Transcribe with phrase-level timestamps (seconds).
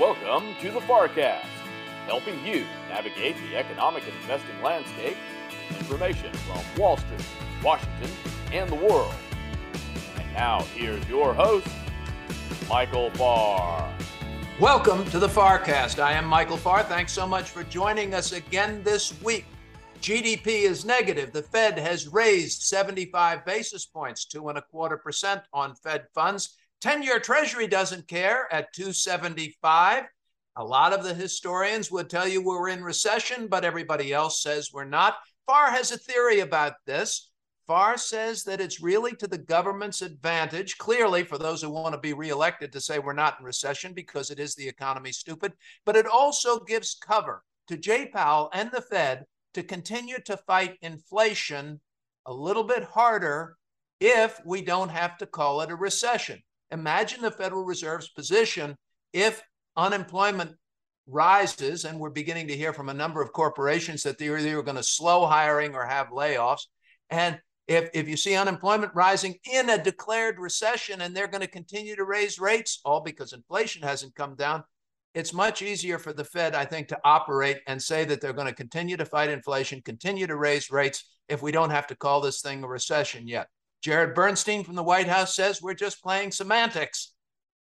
[0.00, 1.46] Welcome to the FarrCast,
[2.06, 5.16] helping you navigate the economic and investing landscape
[5.70, 7.24] with information from Wall Street,
[7.62, 8.10] Washington,
[8.52, 9.14] and the world.
[10.18, 11.68] And now, here's your host,
[12.68, 13.88] Michael Farr.
[14.58, 16.02] Welcome to the FarrCast.
[16.02, 16.82] I am Michael Farr.
[16.82, 19.46] Thanks so much for joining us again this week.
[20.00, 21.30] GDP is negative.
[21.30, 26.56] The Fed has raised 75 basis points, two and a quarter percent on Fed funds.
[26.84, 30.04] 10 year Treasury doesn't care at 275.
[30.56, 34.68] A lot of the historians would tell you we're in recession, but everybody else says
[34.70, 35.14] we're not.
[35.46, 37.30] Farr has a theory about this.
[37.66, 42.00] Farr says that it's really to the government's advantage, clearly, for those who want to
[42.00, 45.54] be reelected, to say we're not in recession because it is the economy stupid.
[45.86, 49.24] But it also gives cover to Jay Powell and the Fed
[49.54, 51.80] to continue to fight inflation
[52.26, 53.56] a little bit harder
[54.00, 56.42] if we don't have to call it a recession.
[56.70, 58.76] Imagine the Federal Reserve's position
[59.12, 59.42] if
[59.76, 60.56] unemployment
[61.06, 64.76] rises, and we're beginning to hear from a number of corporations that they're either going
[64.76, 66.62] to slow hiring or have layoffs.
[67.10, 71.46] And if, if you see unemployment rising in a declared recession and they're going to
[71.46, 74.64] continue to raise rates, all because inflation hasn't come down,
[75.14, 78.48] it's much easier for the Fed, I think, to operate and say that they're going
[78.48, 82.20] to continue to fight inflation, continue to raise rates if we don't have to call
[82.20, 83.46] this thing a recession yet.
[83.84, 87.12] Jared Bernstein from the White House says we're just playing semantics.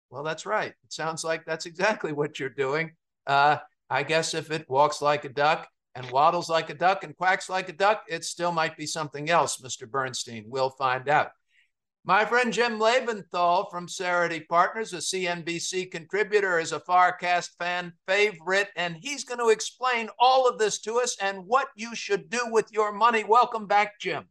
[0.10, 0.70] Well, that's right.
[0.70, 2.94] It sounds like that's exactly what you're doing.
[3.28, 7.16] Uh, I guess if it walks like a duck and waddles like a duck and
[7.16, 9.88] quacks like a duck, it still might be something else, Mr.
[9.88, 10.46] Bernstein.
[10.48, 11.30] We'll find out.
[12.04, 18.70] My friend Jim Lebenthal from Cerity Partners, a CNBC contributor, is a FarrCast fan favorite,
[18.76, 22.42] and he's going to explain all of this to us and what you should do
[22.50, 23.24] with your money.
[23.24, 24.26] Welcome back, Jim.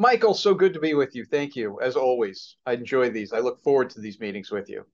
[0.00, 1.26] Michael, so good to be with you.
[1.26, 2.56] Thank you, as always.
[2.64, 3.34] I enjoy these.
[3.34, 4.86] I look forward to these meetings with you.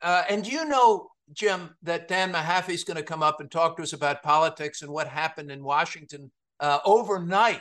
[0.00, 3.50] Uh, and do you know, Jim, that Dan Mahaffee is going to come up and
[3.50, 7.60] talk to us about politics and what happened in Washington uh, overnight.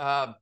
[0.00, 0.32] Uh,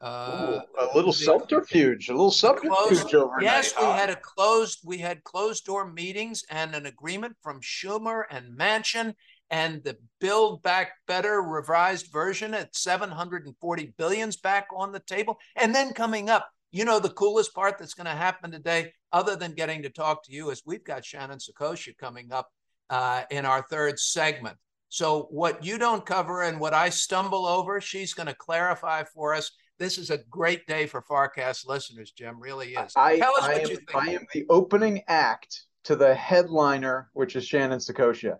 [0.00, 3.42] uh, Ooh, a little subterfuge, a little subterfuge closed, overnight.
[3.42, 8.22] Yes, we had a closed, we had closed door meetings and an agreement from Schumer
[8.30, 9.14] and Manchin,
[9.50, 15.38] and the Build Back Better revised version at 740 billions back on the table.
[15.56, 19.34] And then coming up, you know, the coolest part that's going to happen today, other
[19.36, 22.48] than getting to talk to you, is we've got Shannon Saccocia coming up
[22.90, 24.56] uh, in our third segment.
[24.88, 29.34] So, what you don't cover and what I stumble over, she's going to clarify for
[29.34, 32.38] us this is a great day for FarrCast listeners, Jim.
[32.38, 32.92] Really is.
[32.94, 33.94] I, Tell us I what am, you think.
[33.94, 38.36] I am the opening act to the headliner, which is Shannon Saccocia.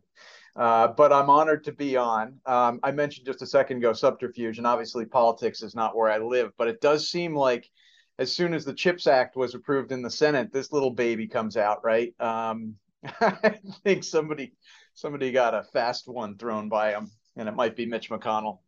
[0.56, 2.40] Uh, but I'm honored to be on.
[2.46, 6.18] Um, I mentioned just a second ago subterfuge, and obviously politics is not where I
[6.18, 7.68] live, but it does seem like
[8.18, 11.56] as soon as the CHIPS Act was approved in the Senate, this little baby comes
[11.56, 12.12] out, right?
[12.20, 12.74] Um,
[13.20, 14.52] I think somebody
[14.94, 18.58] somebody got a fast one thrown by him, and it might be Mitch McConnell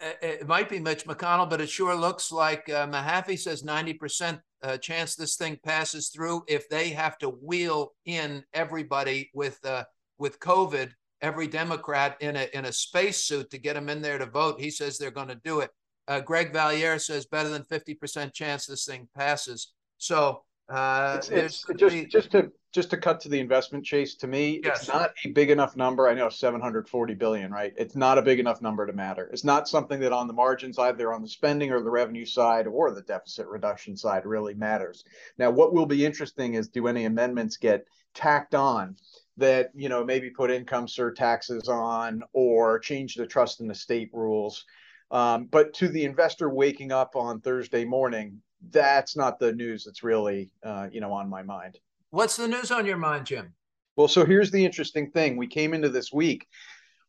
[0.00, 4.76] it might be Mitch McConnell, but it sure looks like uh, Mahaffee says 90% uh,
[4.78, 9.84] chance this thing passes through if they have to wheel in everybody with uh,
[10.18, 14.26] with COVID, every Democrat in a in a spacesuit to get them in there to
[14.26, 14.60] vote.
[14.60, 15.70] He says they're going to do it.
[16.06, 19.72] Uh, Greg Valliere says better than 50% chance this thing passes.
[19.96, 24.14] So uh, it's, it's just just to just to cut to the investment chase.
[24.16, 24.80] To me, yes.
[24.80, 26.08] it's not a big enough number.
[26.08, 27.72] I know 740 billion, right?
[27.76, 29.30] It's not a big enough number to matter.
[29.32, 32.66] It's not something that on the margins, either on the spending or the revenue side
[32.66, 35.04] or the deficit reduction side, really matters.
[35.38, 38.96] Now, what will be interesting is do any amendments get tacked on?
[39.36, 44.64] That you know maybe put income surtaxes on or change the trust and estate rules
[45.10, 48.40] um, but to the investor waking up on thursday morning
[48.70, 51.78] that's not the news that's really uh, you know on my mind.
[52.10, 53.52] What's the news on your mind, Jim?
[53.96, 55.36] Well, so here's the interesting thing.
[55.36, 56.46] We came into this week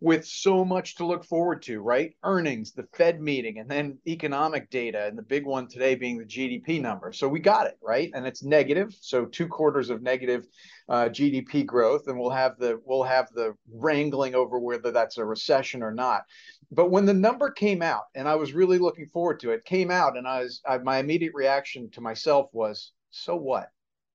[0.01, 2.15] with so much to look forward to, right?
[2.23, 6.25] Earnings, the Fed meeting, and then economic data, and the big one today being the
[6.25, 7.13] GDP number.
[7.13, 8.11] So we got it, right?
[8.13, 8.95] And it's negative.
[8.99, 10.45] So two quarters of negative
[10.89, 15.25] uh, GDP growth, and we'll have the we'll have the wrangling over whether that's a
[15.25, 16.23] recession or not.
[16.71, 19.91] But when the number came out, and I was really looking forward to it, came
[19.91, 23.69] out, and I was I, my immediate reaction to myself was, "So what?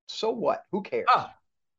[0.07, 0.63] So what?
[0.73, 1.29] Who cares?" Huh.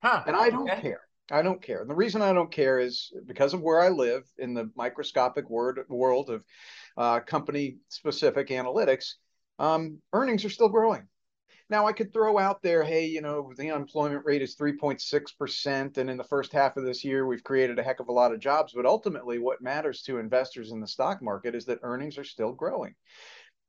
[0.01, 0.23] Huh.
[0.25, 0.81] And I don't okay.
[0.81, 1.01] care.
[1.31, 1.81] I don't care.
[1.81, 5.49] And the reason I don't care is because of where I live in the microscopic
[5.49, 6.43] word, world of
[6.97, 9.13] uh, company specific analytics.
[9.57, 11.07] Um, earnings are still growing.
[11.69, 15.97] Now, I could throw out there, hey, you know, the unemployment rate is 3.6%.
[15.97, 18.33] And in the first half of this year, we've created a heck of a lot
[18.33, 18.73] of jobs.
[18.75, 22.51] But ultimately, what matters to investors in the stock market is that earnings are still
[22.51, 22.93] growing.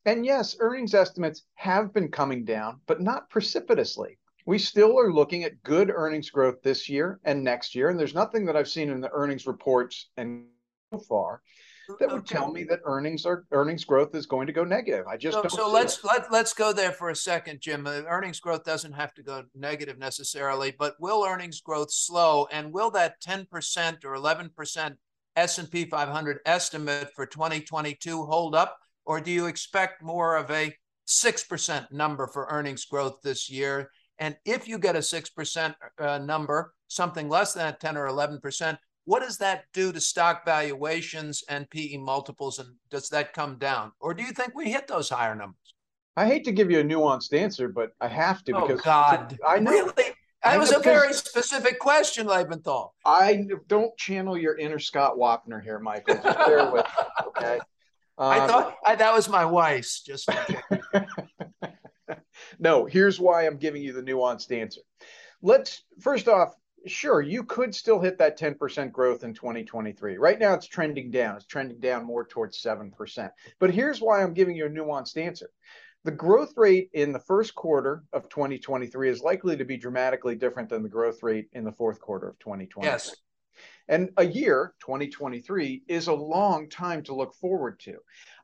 [0.04, 5.44] And yes, earnings estimates have been coming down, but not precipitously we still are looking
[5.44, 7.90] at good earnings growth this year and next year.
[7.90, 10.46] And there's nothing that I've seen in the earnings reports and
[10.92, 11.42] so far
[11.98, 12.34] that would okay.
[12.34, 15.06] tell me that earnings are earnings growth is going to go negative.
[15.06, 15.52] I just so, don't.
[15.52, 16.04] So let's it.
[16.04, 17.86] let let's go there for a second, Jim.
[17.86, 22.72] Uh, earnings growth doesn't have to go negative necessarily, but will earnings growth slow, and
[22.72, 24.96] will that ten percent or eleven percent
[25.36, 30.50] S and P 500 estimate for 2022 hold up, or do you expect more of
[30.50, 30.74] a
[31.04, 33.90] six percent number for earnings growth this year?
[34.22, 38.38] And if you get a six percent uh, number, something less than 10 or 11
[38.40, 42.60] percent, what does that do to stock valuations and PE multiples?
[42.60, 43.90] And does that come down?
[43.98, 45.74] Or do you think we hit those higher numbers?
[46.16, 49.36] I hate to give you a nuanced answer, but I have to oh, because God,
[49.44, 49.72] I know.
[49.72, 50.14] Really?
[50.44, 52.90] That was a very specific question, Lebenthal.
[53.04, 56.14] I don't channel your inner Scott Wapner here, Michael.
[56.14, 57.58] Just bear with me, okay?
[58.18, 60.02] Um, I thought I, that was my wife's.
[60.02, 60.28] Just
[62.58, 62.86] no.
[62.86, 64.80] Here's why I'm giving you the nuanced answer.
[65.42, 66.54] Let's first off
[66.86, 70.18] sure, you could still hit that 10% growth in 2023.
[70.18, 71.36] Right now, it's trending down.
[71.36, 73.30] It's trending down more towards 7%.
[73.58, 75.50] But here's why I'm giving you a nuanced answer.
[76.04, 80.68] The growth rate in the first quarter of 2023 is likely to be dramatically different
[80.68, 82.88] than the growth rate in the fourth quarter of 2020.
[82.88, 83.14] Yes.
[83.88, 87.98] And a year, 2023, is a long time to look forward to.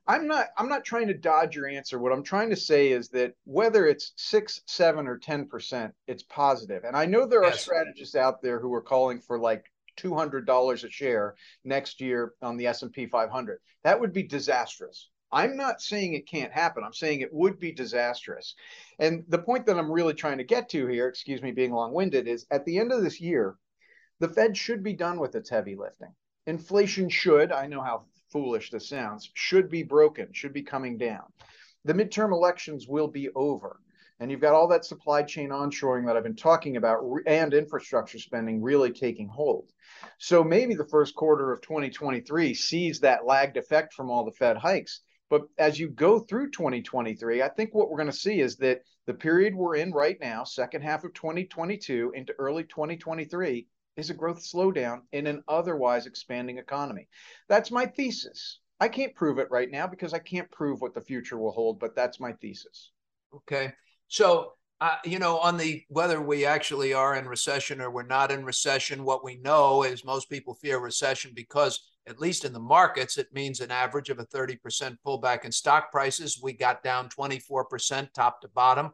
[0.08, 1.98] I'm not I'm not trying to dodge your answer.
[1.98, 6.22] What I'm trying to say is that whether it's six, seven, or ten percent, it's
[6.22, 6.84] positive.
[6.84, 7.54] And I know there yes.
[7.54, 9.66] are strategists out there who are calling for like
[9.96, 13.58] two hundred dollars a share next year on the S and P 500.
[13.84, 15.10] That would be disastrous.
[15.30, 16.84] I'm not saying it can't happen.
[16.84, 18.54] I'm saying it would be disastrous.
[18.98, 21.92] And the point that I'm really trying to get to here, excuse me being long
[21.92, 23.56] winded, is at the end of this year,
[24.20, 26.14] the Fed should be done with its heavy lifting.
[26.46, 31.24] Inflation should, I know how foolish this sounds, should be broken, should be coming down.
[31.84, 33.80] The midterm elections will be over.
[34.20, 38.18] And you've got all that supply chain onshoring that I've been talking about and infrastructure
[38.18, 39.70] spending really taking hold.
[40.18, 44.56] So maybe the first quarter of 2023 sees that lagged effect from all the Fed
[44.56, 45.02] hikes.
[45.30, 48.80] But as you go through 2023, I think what we're going to see is that
[49.06, 53.66] the period we're in right now, second half of 2022 into early 2023,
[53.98, 57.08] is a growth slowdown in an otherwise expanding economy.
[57.48, 58.60] That's my thesis.
[58.80, 61.80] I can't prove it right now because I can't prove what the future will hold,
[61.80, 62.92] but that's my thesis.
[63.34, 63.72] Okay.
[64.06, 68.30] So, uh, you know, on the whether we actually are in recession or we're not
[68.30, 72.60] in recession, what we know is most people fear recession because, at least in the
[72.60, 76.38] markets, it means an average of a 30% pullback in stock prices.
[76.40, 78.92] We got down 24% top to bottom.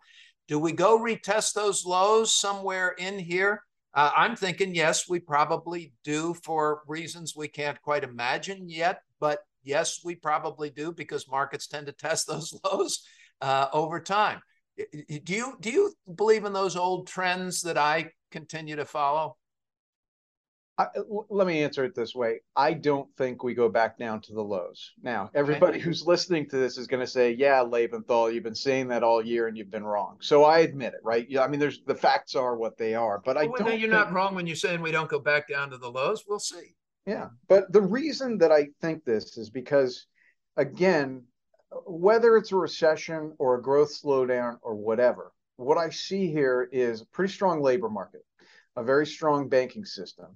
[0.49, 3.62] Do we go retest those lows somewhere in here?
[3.94, 9.00] Uh, I'm thinking, yes, we probably do for reasons we can't quite imagine yet.
[9.20, 13.06] But yes, we probably do because markets tend to test those lows
[13.41, 14.41] uh, over time.
[14.76, 19.37] Do you do you believe in those old trends that I continue to follow?
[20.76, 20.88] I,
[21.31, 22.41] let me answer it this way.
[22.56, 24.93] I don't think we go back down to the lows.
[25.00, 28.88] Now, everybody who's listening to this is going to say, "Yeah, Lebenthal, you've been saying
[28.88, 31.26] that all year and you've been wrong." So I admit it, right?
[31.29, 33.59] Yeah, I mean, there's the facts are what they are, but well, I don't.
[33.79, 33.93] You're think...
[33.93, 36.25] not wrong when you're saying we don't go back down to the lows.
[36.29, 36.75] We'll see.
[37.06, 40.06] Yeah, but the reason that I think this is because,
[40.56, 41.23] again,
[41.87, 47.03] whether it's a recession or a growth slowdown or whatever, what I see here is
[47.03, 48.25] a pretty strong labor market,
[48.75, 50.34] a very strong banking system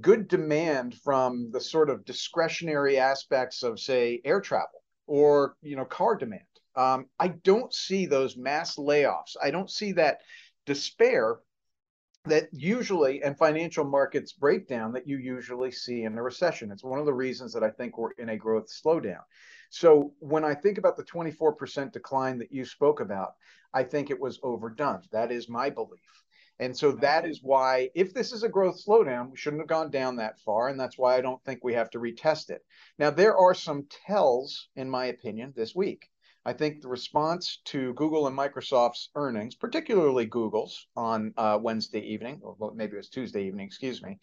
[0.00, 5.84] good demand from the sort of discretionary aspects of, say, air travel or you know
[5.84, 6.42] car demand.
[6.76, 9.36] Um, I don't see those mass layoffs.
[9.42, 10.20] I don't see that
[10.66, 11.38] despair
[12.26, 16.70] that usually and financial markets breakdown that you usually see in a recession.
[16.70, 19.22] It's one of the reasons that I think we're in a growth slowdown.
[19.70, 23.32] So when I think about the 24% decline that you spoke about,
[23.72, 25.02] I think it was overdone.
[25.10, 26.00] That is my belief.
[26.60, 29.90] And so that is why, if this is a growth slowdown, we shouldn't have gone
[29.90, 30.68] down that far.
[30.68, 32.64] And that's why I don't think we have to retest it.
[32.98, 36.08] Now, there are some tells, in my opinion, this week.
[36.44, 42.40] I think the response to Google and Microsoft's earnings, particularly Google's on uh, Wednesday evening,
[42.42, 44.18] or maybe it was Tuesday evening, excuse me,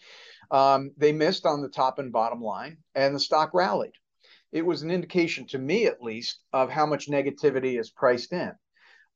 [0.49, 3.93] um, they missed on the top and bottom line, and the stock rallied.
[4.51, 8.53] It was an indication to me, at least, of how much negativity is priced in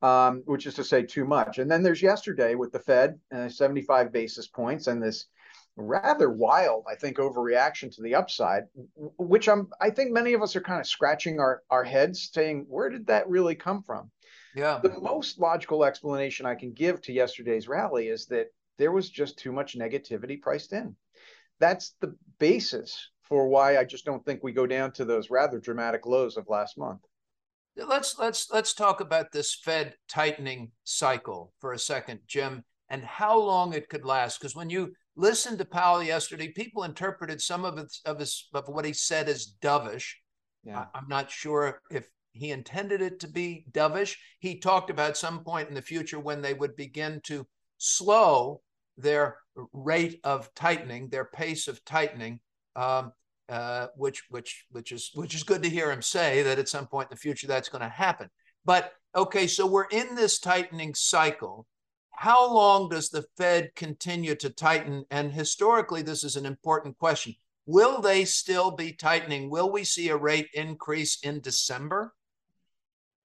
[0.02, 1.60] um, which is to say too much.
[1.60, 5.26] And then there's yesterday with the Fed, uh, 75 basis points, and this
[5.76, 8.64] rather wild, I think, overreaction to the upside,
[8.96, 12.66] which I'm, I think many of us are kind of scratching our, our heads saying,
[12.68, 14.12] where did that really come from?
[14.56, 14.80] Yeah.
[14.82, 19.38] The most logical explanation I can give to yesterday's rally is that there was just
[19.38, 20.96] too much negativity priced in.
[21.60, 25.60] That's the basis for why I just don't think we go down to those rather
[25.60, 27.02] dramatic lows of last month
[27.88, 33.40] let's let's let's talk about this Fed tightening cycle for a second, Jim, and how
[33.40, 34.40] long it could last.
[34.40, 38.68] Because when you listened to Powell yesterday, people interpreted some of it of his of
[38.68, 40.14] what he said as dovish.
[40.64, 40.86] Yeah.
[40.94, 44.16] I, I'm not sure if he intended it to be dovish.
[44.40, 47.46] He talked about some point in the future when they would begin to
[47.78, 48.62] slow
[48.98, 49.38] their
[49.74, 52.40] rate of tightening, their pace of tightening,
[52.76, 53.12] um,
[53.50, 56.88] uh, which which which is which is good to hear him say that at some
[56.88, 58.30] point in the future that's going to happen.
[58.66, 61.66] But okay, so we're in this tightening cycle.
[62.12, 65.06] How long does the Fed continue to tighten?
[65.10, 67.34] And historically, this is an important question.
[67.66, 69.50] Will they still be tightening?
[69.50, 72.14] Will we see a rate increase in December?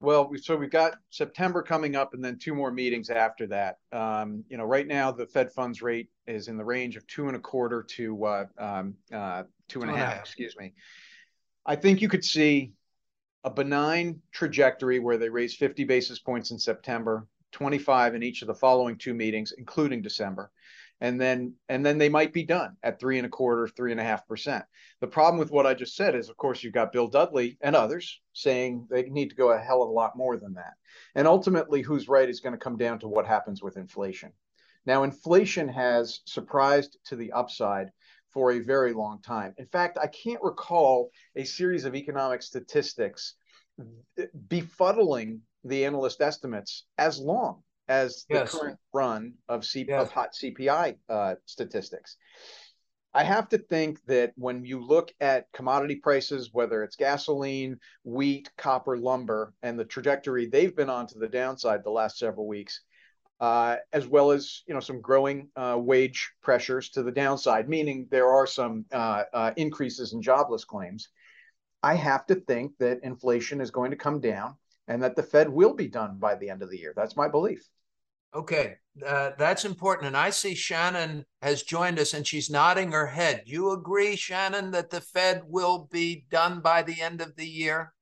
[0.03, 3.77] Well, we, so we've got September coming up, and then two more meetings after that.
[3.93, 7.29] Um, you know, right now the Fed funds rate is in the range of two
[7.29, 10.21] and a quarter to uh, um, uh, two and, a, oh, half, a half.
[10.21, 10.75] Excuse me.
[11.65, 12.73] I think you could see
[13.45, 18.49] a benign trajectory where they raise 50 basis points in September, 25 in each of
[18.49, 20.51] the following two meetings, including December
[21.03, 24.01] and then and then they might be done at three and a quarter, three and
[24.01, 24.65] a half percent.
[25.01, 27.75] The problem with what I just said is, of course, you've got Bill Dudley and
[27.75, 30.75] others saying they need to go a hell of a lot more than that.
[31.17, 34.33] And ultimately, who's right is going to come down to what happens with inflation.
[34.87, 37.91] Now, inflation has surprised to the upside
[38.33, 39.55] for a very long time.
[39.59, 43.35] In fact, I can't recall a series of economic statistics
[44.49, 48.53] befuddling the analyst estimates as long as the yes.
[48.53, 50.03] current run of, C- yes.
[50.03, 52.17] of hot CPI uh, statistics.
[53.15, 58.51] I have to think that when you look at commodity prices, whether it's gasoline, wheat,
[58.57, 62.81] copper, lumber, and the trajectory they've been on to the downside the last several weeks,
[63.43, 68.07] uh, as well as you know some growing uh, wage pressures to the downside, meaning
[68.09, 71.09] there are some uh, uh increases in jobless claims.
[71.83, 74.55] I have to think that inflation is going to come down
[74.87, 76.93] and that the Fed will be done by the end of the year.
[76.95, 77.69] That's my belief.
[78.33, 80.07] Okay, uh, that's important.
[80.07, 83.43] And I see Shannon has joined us and she's nodding her head.
[83.47, 87.93] You agree, Shannon, that the Fed will be done by the end of the year?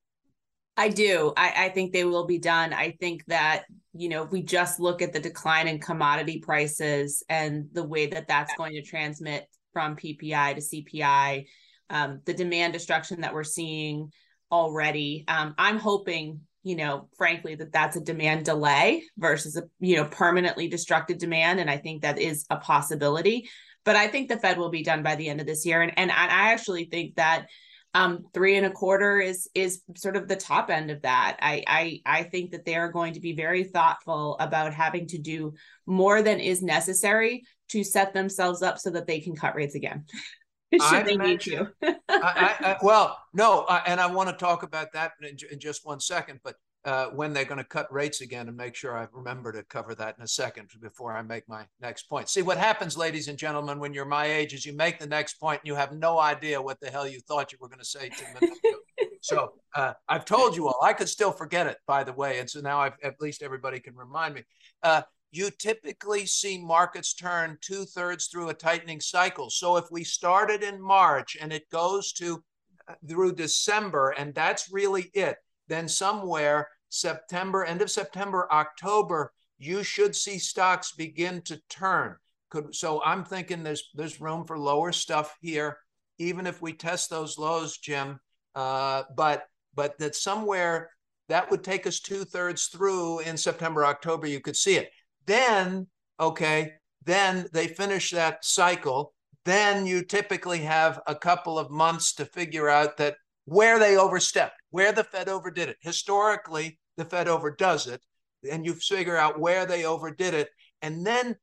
[0.80, 1.34] I do.
[1.37, 2.72] I, I think they will be done.
[2.72, 7.22] I think that, you know, if we just look at the decline in commodity prices
[7.28, 11.44] and the way that that's going to transmit from PPI to CPI,
[11.90, 14.10] um, the demand destruction that we're seeing
[14.50, 19.96] already, um, I'm hoping you know, frankly, that that's a demand delay versus a, you
[19.96, 21.58] know, permanently destructive demand.
[21.58, 23.49] And I think that is a possibility.
[23.84, 25.80] But I think the Fed will be done by the end of this year.
[25.80, 27.46] And, and I actually think that
[27.94, 31.37] um, three and a quarter is is sort of the top end of that.
[31.40, 35.18] I, I I think that they are going to be very thoughtful about having to
[35.18, 35.54] do
[35.87, 40.04] more than is necessary to set themselves up so that they can cut rates again.
[40.73, 41.68] Should I they need to?
[41.82, 45.99] I, I, well, no, and I want to talk about that in, in just one
[45.99, 46.40] second.
[46.44, 49.62] But uh, when they're going to cut rates again, and make sure I remember to
[49.64, 52.28] cover that in a second before I make my next point.
[52.28, 55.34] See what happens, ladies and gentlemen, when you're my age, is you make the next
[55.34, 57.84] point and you have no idea what the hell you thought you were going to
[57.84, 58.78] say two minutes ago.
[59.20, 60.80] so uh, I've told you all.
[60.82, 63.78] I could still forget it, by the way, and so now I've, at least everybody
[63.78, 64.44] can remind me.
[64.82, 69.50] Uh, you typically see markets turn two thirds through a tightening cycle.
[69.50, 72.42] So if we started in March and it goes to
[72.88, 75.37] uh, through December, and that's really it,
[75.70, 82.16] then somewhere September, end of September, October, you should see stocks begin to turn.
[82.50, 85.78] Could, so I'm thinking there's there's room for lower stuff here,
[86.18, 88.18] even if we test those lows, Jim.
[88.54, 90.90] Uh, but but that somewhere
[91.28, 94.26] that would take us two thirds through in September, October.
[94.26, 94.90] You could see it.
[95.26, 95.86] Then,
[96.18, 96.72] okay,
[97.04, 99.14] then they finish that cycle.
[99.44, 103.14] Then you typically have a couple of months to figure out that
[103.50, 105.76] where they overstepped, where the Fed overdid it.
[105.80, 108.00] Historically, the Fed overdoes it,
[108.49, 110.50] and you figure out where they overdid it.
[110.83, 111.35] And then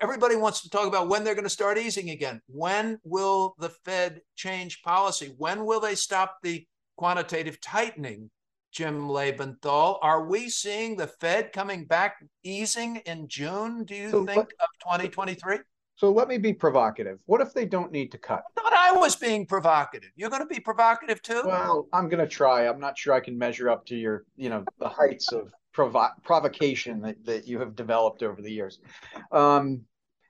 [0.00, 2.40] everybody wants to talk about when they're going to start easing again.
[2.48, 5.32] When will the Fed change policy?
[5.38, 6.66] When will they stop the
[6.96, 8.30] quantitative tightening?
[8.72, 14.26] Jim Lebenthal, Are we seeing the Fed coming back easing in June, do you so
[14.26, 15.58] think, let, of 2023?
[15.98, 17.18] So let me be provocative.
[17.26, 18.44] What if they don't need to cut?
[18.56, 20.10] I thought I was being provocative.
[20.14, 21.42] You're going to be provocative too?
[21.44, 22.68] Well, I'm going to try.
[22.68, 26.14] I'm not sure I can measure up to your, you know, the heights of provo-
[26.22, 28.78] provocation that, that you have developed over the years.
[29.32, 29.82] Um,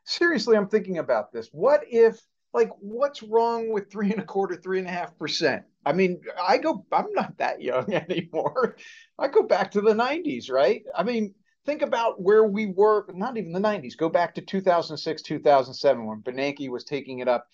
[0.05, 1.51] seriously, I'm thinking about this.
[1.53, 2.19] What if
[2.55, 6.19] like what's wrong with three and a quarter three and a half percent i mean
[6.41, 8.75] i go i'm not that young anymore
[9.19, 11.35] i go back to the 90s right i mean
[11.67, 16.21] think about where we were not even the 90s go back to 2006 2007 when
[16.23, 17.47] bernanke was taking it up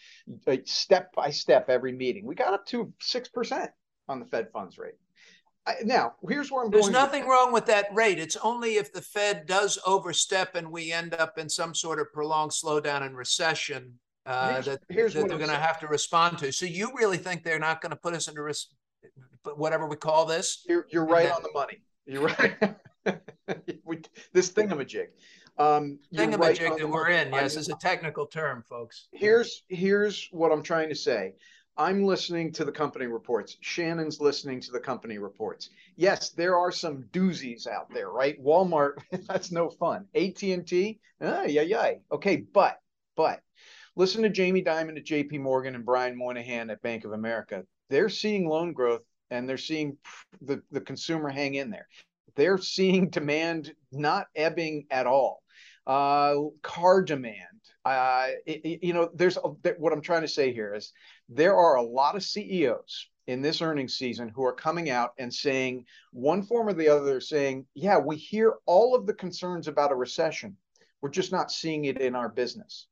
[0.46, 3.68] uh, step by step every meeting we got up to 6%
[4.08, 4.94] on the fed funds rate
[5.66, 6.92] I, now, here's where I'm There's going.
[6.92, 8.18] There's nothing wrong with that rate.
[8.18, 12.12] It's only if the Fed does overstep and we end up in some sort of
[12.12, 16.38] prolonged slowdown and recession uh, Here's- that, here's that they're going to have to respond
[16.38, 16.52] to.
[16.52, 18.68] So you really think they're not going to put us into risk,
[19.56, 20.64] whatever we call this?
[20.68, 21.82] You're, you're right that- on the money.
[22.06, 22.54] You're right.
[24.32, 25.08] this thingamajig.
[25.56, 27.32] Um, right Thingamajig the that we're in.
[27.32, 29.08] Yes, is a technical term, folks.
[29.12, 31.34] here's here's what I'm trying to say.
[31.76, 33.56] I'm listening to the company reports.
[33.61, 35.70] Shannon's listening to the company reports.
[35.96, 38.40] Yes, there are some doozies out there, right?
[38.42, 40.06] Walmart, that's no fun.
[40.14, 41.94] AT&T, ah, yeah, yeah.
[42.12, 42.80] Okay, but
[43.16, 43.40] but
[43.96, 47.64] listen to Jamie Dimon at JP Morgan and Brian Moynihan at Bank of America.
[47.90, 49.96] They're seeing loan growth and they're seeing
[50.42, 51.88] the, the consumer hang in there.
[52.36, 55.42] They're seeing demand not ebbing at all.
[55.86, 57.36] Uh, car demand.
[57.84, 59.40] Uh, it- you know, there's a,
[59.78, 60.92] what I'm trying to say here is
[61.28, 65.32] there are a lot of CEOs in this earnings season who are coming out and
[65.32, 69.92] saying one form or the other, saying, yeah, we hear all of the concerns about
[69.92, 70.56] a recession.
[71.00, 72.86] We're just not seeing it in our business.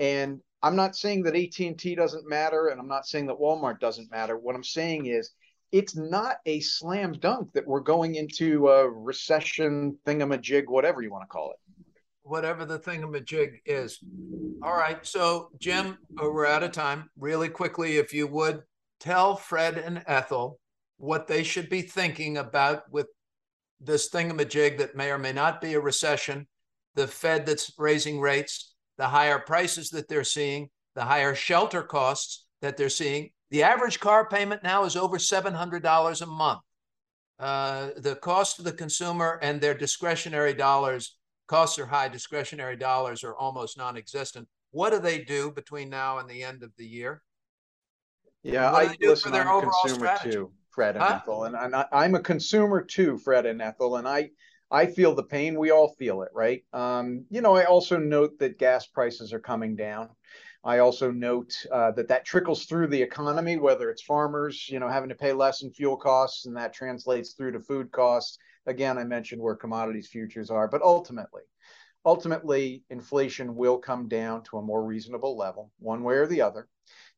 [0.00, 4.10] And I'm not saying that AT&T doesn't matter, and I'm not saying that Walmart doesn't
[4.10, 4.36] matter.
[4.38, 5.30] What I'm saying is
[5.72, 11.22] it's not a slam dunk that we're going into a recession thingamajig, whatever you want
[11.22, 11.56] to call it.
[12.24, 13.98] Whatever the thingamajig is.
[14.62, 15.04] All right.
[15.04, 17.10] So, Jim, we're out of time.
[17.18, 18.62] Really quickly, if you would
[19.00, 20.60] tell Fred and Ethel
[20.98, 23.08] what they should be thinking about with
[23.80, 26.46] this thingamajig that may or may not be a recession,
[26.94, 32.46] the Fed that's raising rates, the higher prices that they're seeing, the higher shelter costs
[32.60, 33.30] that they're seeing.
[33.52, 36.60] The average car payment now is over $700 a month.
[37.38, 41.18] Uh, the cost to the consumer and their discretionary dollars,
[41.48, 44.48] costs are high, discretionary dollars are almost non existent.
[44.70, 47.22] What do they do between now and the end of the year?
[48.42, 49.32] Yeah, I do for listen.
[49.32, 50.30] their I'm a consumer strategy?
[50.30, 51.20] too, Fred and Huh?
[51.22, 54.30] Ethel, and, and I, I'm a consumer too, Fred and Ethel, and I
[54.70, 55.58] I feel the pain.
[55.58, 56.64] We all feel it, right?
[56.72, 60.08] Um, you know, I also note that gas prices are coming down.
[60.64, 64.88] I also note uh, that that trickles through the economy, whether it's farmers, you know,
[64.88, 68.38] having to pay less in fuel costs, and that translates through to food costs.
[68.66, 71.42] Again, I mentioned where commodities futures are, but ultimately,
[72.04, 76.68] ultimately, inflation will come down to a more reasonable level, one way or the other.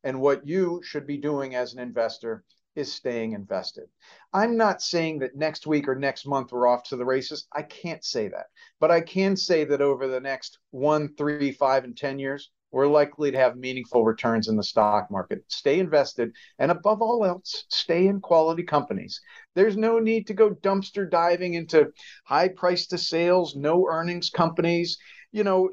[0.05, 3.85] And what you should be doing as an investor is staying invested.
[4.33, 7.47] I'm not saying that next week or next month we're off to the races.
[7.53, 8.47] I can't say that.
[8.81, 12.89] But I can say that over the next one, three, five, and 10 years, we're
[12.89, 15.45] likely to have meaningful returns in the stock market.
[15.49, 16.33] Stay invested.
[16.59, 19.21] And above all else, stay in quality companies.
[19.55, 21.93] There's no need to go dumpster diving into
[22.25, 24.99] high price to sales, no earnings companies
[25.35, 25.69] you know,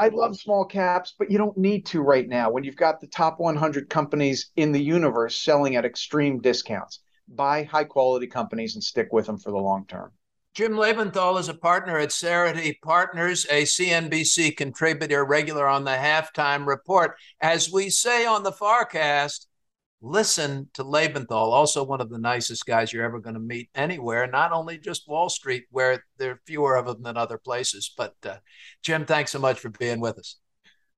[0.00, 3.06] I love small caps, but you don't need to right now when you've got the
[3.06, 7.00] top 100 companies in the universe selling at extreme discounts.
[7.28, 10.12] Buy high quality companies and stick with them for the long term.
[10.54, 16.66] Jim Lebenthal is a partner at Cerity Partners, a CNBC contributor, regular on the halftime
[16.66, 17.16] report.
[17.40, 19.46] As we say on the FarrCast,
[20.02, 24.26] listen to Lebenthal, also one of the nicest guys you're ever going to meet anywhere,
[24.26, 27.90] not only just Wall Street, where there are fewer of them than other places.
[27.96, 28.36] But uh,
[28.82, 30.36] Jim, thanks so much for being with us.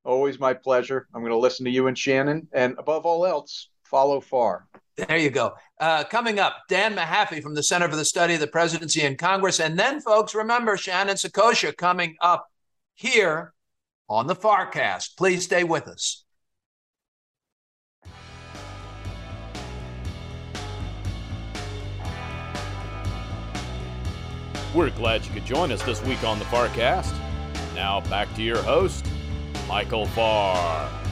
[0.02, 1.06] Always my pleasure.
[1.14, 2.48] I'm going to listen to you and Shannon.
[2.52, 4.66] And above all else, follow Farr.
[4.96, 5.54] There you go.
[5.80, 9.18] Uh, coming up, Dan Mahaffee from the Center for the Study of the Presidency and
[9.18, 9.58] Congress.
[9.58, 12.48] And then, folks, remember Shannon Saccocia coming up
[12.94, 13.52] here
[14.08, 15.16] on the FarrCast.
[15.16, 16.24] Please stay with us.
[24.74, 27.14] We're glad you could join us this week on the FarrCast.
[27.74, 29.06] Now back to your host,
[29.68, 31.03] Michael Farr.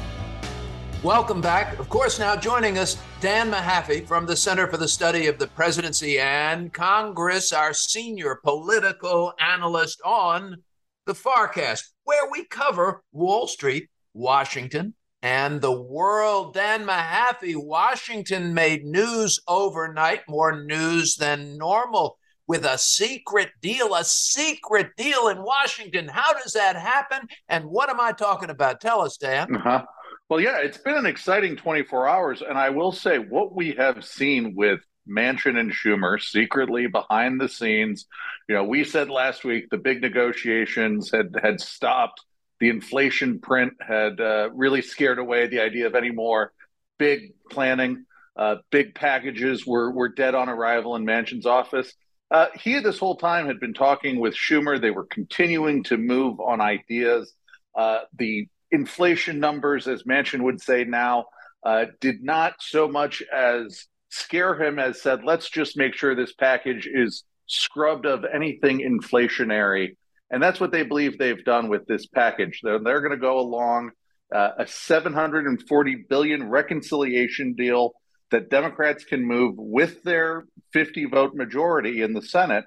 [1.03, 1.81] Welcome back.
[1.81, 5.49] Of course, now joining us, Dan Mahaffee from the Center for the Study of the
[5.49, 10.59] Presidency and Congress, our senior political analyst on
[11.07, 16.55] the FarrCast, where we cover Wall Street, Washington, and the world.
[16.55, 24.05] Dan Mahaffee, Washington made news overnight, more news than normal, with a secret deal, a
[24.05, 26.07] secret deal in Washington.
[26.07, 27.27] How does that happen?
[27.49, 28.81] And what am I talking about?
[28.81, 29.57] Tell us, Dan.
[29.57, 29.85] Uh-huh.
[30.33, 32.40] Well, yeah, it's been an exciting 24 hours.
[32.40, 37.51] And I will say what we have seen with Manchin and Schumer secretly behind the
[37.51, 38.07] scenes,
[38.49, 42.23] you know, we said last week the big negotiations had had stopped.
[42.61, 46.55] The inflation print had uh, really scared away the idea of any more
[46.99, 48.07] big planning.
[48.35, 51.92] Uh, big packages were were dead on arrival in Manchin's office.
[52.31, 54.81] Uh, he this whole time had been talking with Schumer.
[54.81, 57.35] They were continuing to move on ideas.
[57.75, 61.26] Uh, the inflation numbers, as Manchin would say now,
[61.64, 66.35] uh, did not so much as scare him as said, let's just make sure this
[66.35, 69.96] package is scrubbed of anything inflationary.
[70.30, 72.61] And that's what they believe they've done with this package.
[72.62, 73.90] They're, they're going to go along
[74.35, 77.92] uh, a 740 billion reconciliation deal
[78.30, 82.64] that Democrats can move with their 50 vote majority in the Senate.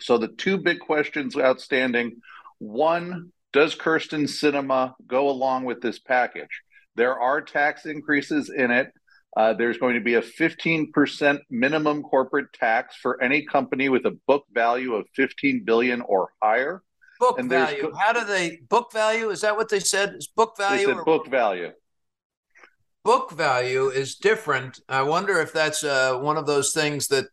[0.00, 2.20] So the two big questions outstanding
[2.58, 6.62] one, does Kyrsten Sinema go along with this package?
[6.94, 8.92] There are tax increases in it.
[9.36, 14.16] Uh, there's going to be a 15% minimum corporate tax for any company with a
[14.28, 16.84] book value of 15 billion or higher.
[17.18, 17.92] Book and value.
[17.98, 19.30] How do they book value?
[19.30, 20.14] Is that what they said?
[20.14, 20.86] Is book value?
[20.86, 21.72] They said book value.
[23.04, 24.78] Book value is different.
[24.88, 27.26] I wonder if that's uh, one of those things that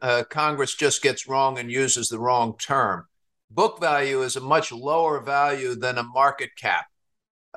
[0.00, 3.08] uh, Congress just gets wrong and uses the wrong term.
[3.54, 6.86] Book value is a much lower value than a market cap,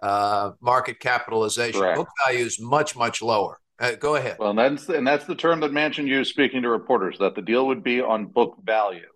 [0.01, 1.81] uh, market capitalization.
[1.81, 1.97] Correct.
[1.97, 3.59] Book value is much much lower.
[3.79, 4.37] Uh, go ahead.
[4.39, 7.41] Well, and that's and that's the term that Manchin used speaking to reporters that the
[7.41, 9.07] deal would be on book value.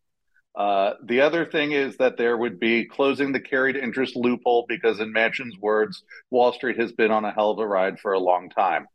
[0.54, 5.00] Uh, the other thing is that there would be closing the carried interest loophole because,
[5.00, 8.20] in Manchin's words, Wall Street has been on a hell of a ride for a
[8.20, 8.88] long time.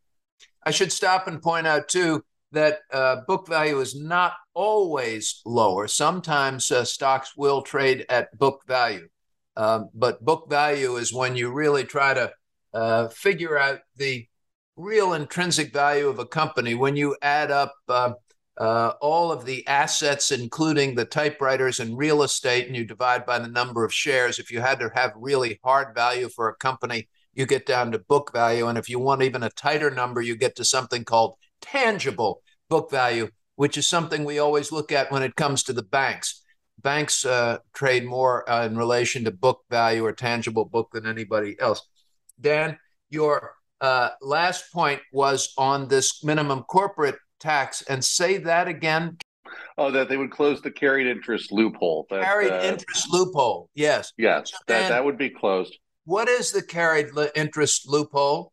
[0.64, 5.88] I should stop and point out, too, that uh, book value is not always lower.
[5.88, 9.08] Sometimes uh, stocks will trade at book value.
[9.56, 12.32] Um, but book value is when you really try to
[12.74, 14.26] uh, figure out the
[14.76, 18.12] real intrinsic value of a company when you add up uh,
[18.58, 23.38] uh, all of the assets, including the typewriters and real estate, and you divide by
[23.38, 24.38] the number of shares.
[24.38, 27.98] If you had to have really hard value for a company, you get down to
[27.98, 28.66] book value.
[28.66, 31.34] And if you want even a tighter number, you get to something called
[31.70, 35.82] tangible book value, which is something we always look at when it comes to the
[35.82, 36.42] banks.
[36.82, 41.56] Banks uh, trade more uh, in relation to book value or tangible book than anybody
[41.58, 41.86] else.
[42.40, 42.78] Dan,
[43.10, 49.16] your uh, last point was on this minimum corporate tax and say that again.
[49.78, 52.06] Oh, that they would close the carried interest loophole.
[52.10, 53.70] That, carried uh, interest loophole.
[53.74, 54.12] Yes.
[54.18, 55.78] Yes, so that, that would be closed.
[56.04, 58.52] What is the carried interest loophole?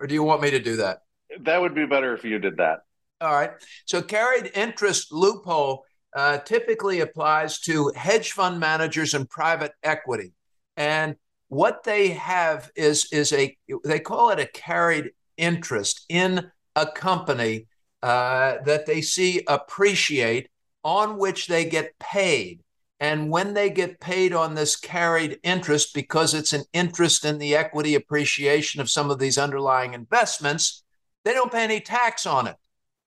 [0.00, 0.98] Or do you want me to do that?
[1.40, 2.80] That would be better if you did that.
[3.20, 3.50] All right.
[3.84, 10.32] So, carried interest loophole uh, typically applies to hedge fund managers and private equity.
[10.76, 11.16] And
[11.48, 17.66] what they have is is a they call it a carried interest in a company
[18.02, 20.48] uh, that they see appreciate,
[20.84, 22.60] on which they get paid.
[23.00, 27.54] And when they get paid on this carried interest, because it's an interest in the
[27.54, 30.82] equity appreciation of some of these underlying investments,
[31.28, 32.56] they don't pay any tax on it.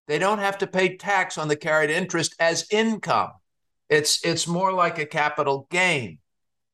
[0.08, 3.32] They don't have to pay tax on the carried interest as income.
[3.90, 6.20] It's, it's more like a capital gain.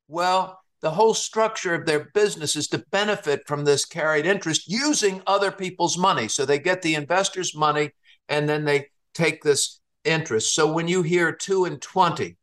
[0.09, 5.21] Well, the whole structure of their business is to benefit from this carried interest using
[5.25, 6.27] other people's money.
[6.27, 7.91] So they get the investors' money
[8.27, 10.53] and then they take this interest.
[10.53, 12.35] So when you hear two and 20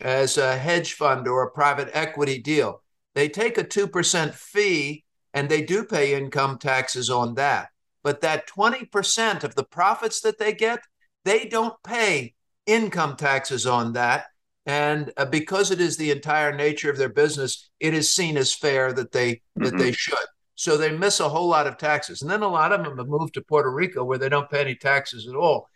[0.00, 2.80] as a hedge fund or a private equity deal,
[3.16, 5.02] they take a 2% fee
[5.34, 7.66] and they do pay income taxes on that.
[8.02, 10.80] But that 20% of the profits that they get,
[11.24, 12.34] they don't pay
[12.66, 14.26] income taxes on that.
[14.66, 18.54] And uh, because it is the entire nature of their business, it is seen as
[18.54, 19.64] fair that they mm-hmm.
[19.64, 20.16] that they should.
[20.54, 22.22] So they miss a whole lot of taxes.
[22.22, 24.60] And then a lot of them have moved to Puerto Rico where they don't pay
[24.60, 25.68] any taxes at all.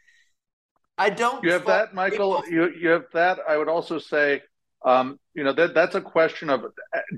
[0.98, 1.42] I don't.
[1.42, 2.42] You have that, Michael.
[2.42, 2.52] People.
[2.52, 3.40] You you have that.
[3.48, 4.42] I would also say,
[4.84, 6.66] um, you know, that that's a question of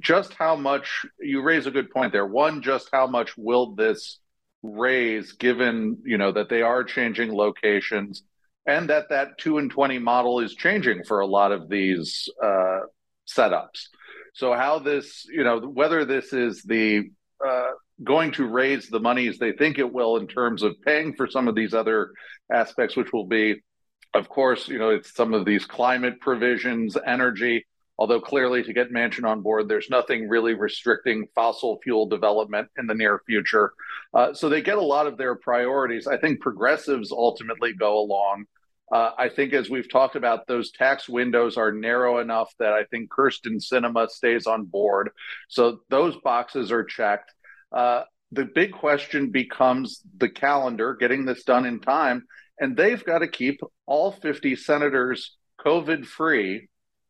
[0.01, 1.05] just how much.
[1.21, 2.27] You raise a good point there.
[2.27, 4.19] One, just how much will this
[4.63, 8.23] raise, given you know that they are changing locations,
[8.67, 12.81] and that that two and twenty model is changing for a lot of these uh,
[13.27, 13.89] setups.
[14.35, 17.11] So how this, you know, whether this is the
[17.45, 17.71] uh,
[18.05, 21.49] going to raise the monies they think it will in terms of paying for some
[21.49, 22.13] of these other
[22.53, 23.57] aspects, which will be,
[24.15, 27.67] of course, you know, it's some of these climate provisions, energy.
[27.99, 32.87] Although clearly, to get Manchin on board, there's nothing really restricting fossil fuel development in
[32.87, 33.73] the near future.
[34.15, 36.07] Uh, so they get a lot of their priorities.
[36.07, 38.45] I think progressives ultimately go along.
[38.91, 42.85] Uh, I think, as we've talked about, those tax windows are narrow enough that I
[42.85, 45.11] think Kyrsten Sinema stays on board.
[45.49, 47.33] So those boxes are checked.
[47.73, 52.27] Uh, the big question becomes the calendar, getting this done in time.
[52.61, 56.69] And they've got to keep all 50 senators COVID free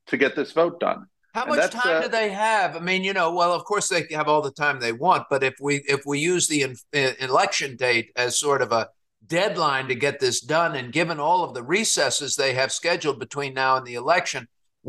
[0.08, 1.06] to get this vote done.
[1.34, 2.74] How much time uh, do they have?
[2.74, 5.42] I mean, you know, well, of course they have all the time they want, but
[5.42, 8.88] if we if we use the in, in election date as sort of a
[9.26, 13.54] deadline to get this done, and given all of the recesses they have scheduled between
[13.54, 14.48] now and the election,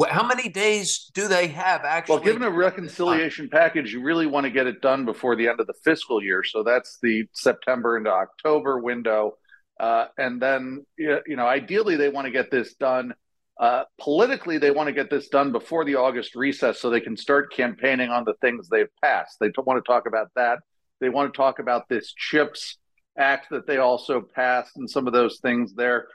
[0.09, 2.15] how many days do they have actually?
[2.15, 5.59] Well, given a reconciliation package, you really want to get it done before the end
[5.59, 6.43] of the fiscal year.
[6.43, 9.33] So that's the September into October window.
[9.79, 13.13] Uh, and then, you know, ideally, they want to get this done.
[13.59, 17.17] Uh, politically, they want to get this done before the August recess so they can
[17.17, 19.35] start campaigning on the things they've passed.
[19.39, 20.59] They want to talk about that.
[21.01, 22.77] They want to talk about this CHIPS
[23.17, 26.07] Act that they also passed and some of those things there.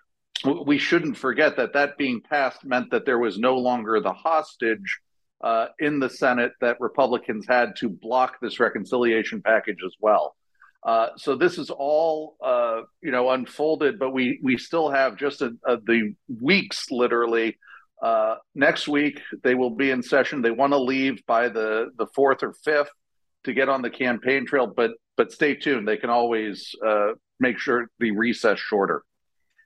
[0.67, 5.01] We shouldn't forget that that being passed meant that there was no longer the hostage
[5.43, 10.35] uh, in the Senate that Republicans had to block this reconciliation package as well.
[10.85, 15.41] Uh, so this is all uh, you know unfolded, but we we still have just
[15.41, 17.57] a, a, the weeks literally.
[18.03, 20.43] Uh, next week they will be in session.
[20.43, 22.91] They want to leave by the the fourth or fifth
[23.45, 25.89] to get on the campaign trail, but but stay tuned.
[25.89, 29.05] They can always uh, make sure the recess shorter.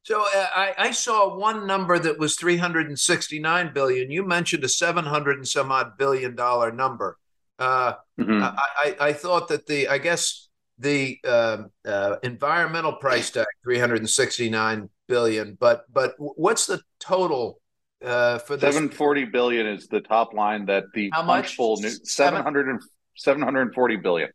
[0.04, 4.10] So uh, I, I, saw one number that was 369 billion.
[4.10, 7.18] You mentioned a 700 and some odd billion dollar number.
[7.58, 8.42] Uh, mm-hmm.
[8.42, 10.47] I, I, thought that the I guess
[10.78, 17.60] the uh, uh, environmental price tag 369 billion but but what's the total
[18.04, 18.74] uh, for this?
[18.74, 21.56] 740 billion is the top line that the how much?
[21.56, 22.80] full new 700 and,
[23.16, 24.30] 740 billion.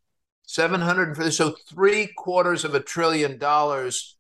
[0.45, 4.17] 700 so three quarters of a trillion dollars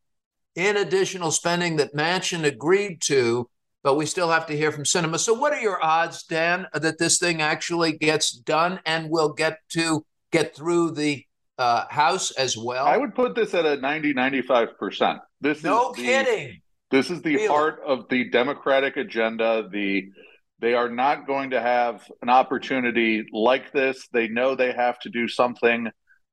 [0.55, 3.49] in additional spending that Manchin agreed to
[3.83, 5.19] but we still have to hear from Sinema.
[5.19, 9.57] So what are your odds dan that this thing actually gets done and will get
[9.71, 11.25] to get through the
[11.57, 12.85] uh, House as well?
[12.85, 15.19] I would put this at a 90, 95%.
[15.41, 16.61] This no is the, kidding.
[16.91, 17.47] This is the really?
[17.47, 19.67] heart of the Democratic agenda.
[19.71, 20.11] The
[20.59, 24.07] they are not going to have an opportunity like this.
[24.13, 25.89] They know they have to do something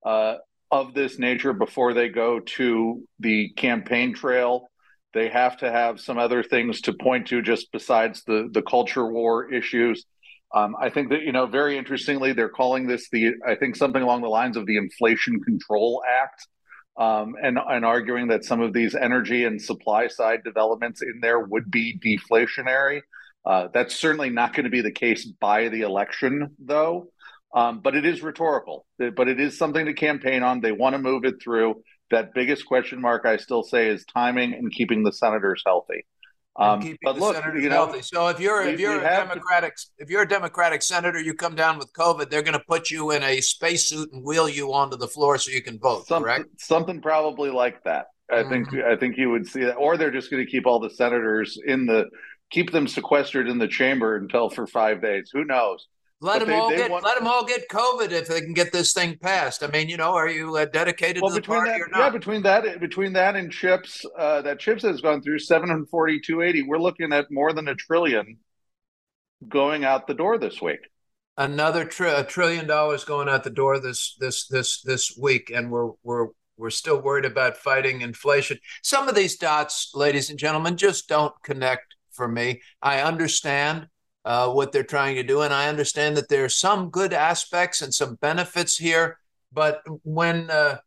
[0.07, 0.35] uh,
[0.71, 4.69] of this nature before they go to the campaign trail.
[5.15, 9.07] They have to have some other things to point to just besides the the culture
[9.07, 10.05] war issues.
[10.55, 14.03] Um, I think that you know, very interestingly, they're calling this the I think something
[14.03, 16.47] along the lines of the Inflation Control Act,
[16.99, 21.39] um, and and arguing that some of these energy and supply side developments in there
[21.39, 23.03] would be deflationary.
[23.45, 27.09] Uh, that's certainly not going to be the case by the election, though.
[27.55, 28.87] Um, but it is rhetorical.
[28.99, 30.61] But it is something to campaign on.
[30.61, 31.83] They want to move it through.
[32.11, 36.05] That biggest question mark, I still say, is timing and keeping the senators healthy.
[36.57, 38.03] Um, but look, you know, healthy.
[38.03, 39.83] So if you're we, if you're a Democratic to...
[39.99, 43.13] if you're a Democratic senator, you come down with COVID, they're going to put you
[43.13, 46.07] in a spacesuit and wheel you onto the floor so you can vote.
[46.07, 46.61] Something, correct?
[46.61, 48.07] Something probably like that.
[48.31, 48.51] I mm-hmm.
[48.51, 50.91] think I think you would see that, or they're just going to keep all the
[50.91, 52.07] senators in the
[52.51, 55.31] keep them sequestered in the chamber until for five days.
[55.33, 55.87] Who knows?
[56.23, 57.05] Let them they, all they get want...
[57.05, 59.63] let them all get COVID if they can get this thing passed.
[59.63, 61.99] I mean, you know, are you uh, dedicated well, to the party that, or not?
[61.99, 66.63] Yeah, between that between that and chips, uh, that chips has gone through 740, 280.
[66.63, 68.37] We're looking at more than a trillion
[69.49, 70.81] going out the door this week.
[71.39, 75.71] Another tri- a trillion dollars going out the door this this this this week, and
[75.71, 76.29] we're we're
[76.59, 78.59] we're still worried about fighting inflation.
[78.83, 82.61] Some of these dots, ladies and gentlemen, just don't connect for me.
[82.83, 83.89] I understand
[84.25, 85.43] uh, what they're trying to do.
[85.43, 89.19] And I understand that there are some good aspects and some benefits here,
[89.53, 90.79] but when uh,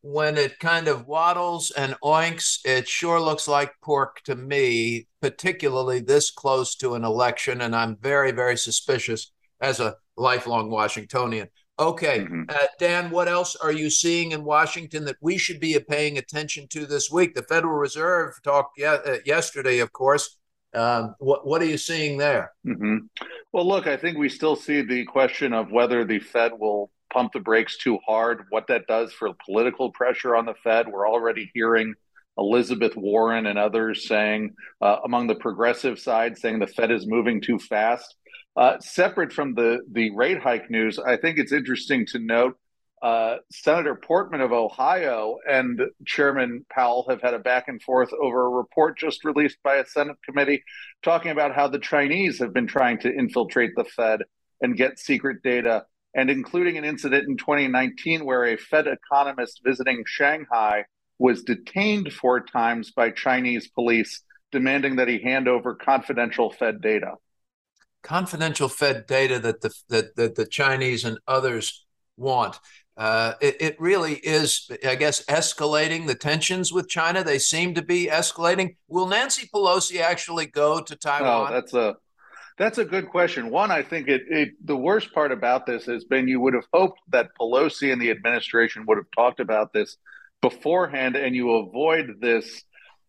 [0.00, 6.00] when it kind of waddles and oinks, it sure looks like pork to me, particularly
[6.00, 7.60] this close to an election.
[7.62, 11.48] And I'm very, very suspicious as a lifelong Washingtonian.
[11.78, 12.42] Okay, mm-hmm.
[12.48, 16.68] uh, Dan, what else are you seeing in Washington that we should be paying attention
[16.68, 17.34] to this week?
[17.34, 20.38] The Federal Reserve talked ye- uh, yesterday, of course,
[20.74, 22.52] um, what what are you seeing there?
[22.66, 22.98] Mm-hmm.
[23.52, 27.32] Well, look, I think we still see the question of whether the Fed will pump
[27.32, 30.88] the brakes too hard, what that does for political pressure on the Fed.
[30.88, 31.94] We're already hearing
[32.38, 37.42] Elizabeth Warren and others saying, uh, among the progressive side, saying the Fed is moving
[37.42, 38.16] too fast.
[38.56, 42.58] Uh, separate from the the rate hike news, I think it's interesting to note
[43.02, 48.46] uh, Senator Portman of Ohio and Chairman Powell have had a back and forth over
[48.46, 50.62] a report just released by a Senate committee
[51.02, 54.20] talking about how the Chinese have been trying to infiltrate the Fed
[54.60, 55.84] and get secret data,
[56.14, 60.84] and including an incident in 2019 where a Fed economist visiting Shanghai
[61.18, 67.14] was detained four times by Chinese police, demanding that he hand over confidential Fed data.
[68.04, 71.84] Confidential Fed data that the that, that the Chinese and others
[72.16, 72.58] want
[72.96, 77.24] uh, it, it, really is, I guess, escalating the tensions with China.
[77.24, 78.76] They seem to be escalating.
[78.86, 81.48] Will Nancy Pelosi actually go to Taiwan?
[81.48, 81.96] Oh, that's a
[82.58, 83.50] that's a good question.
[83.50, 86.66] One, I think it, it the worst part about this has been you would have
[86.72, 89.96] hoped that Pelosi and the administration would have talked about this
[90.42, 92.62] beforehand, and you avoid this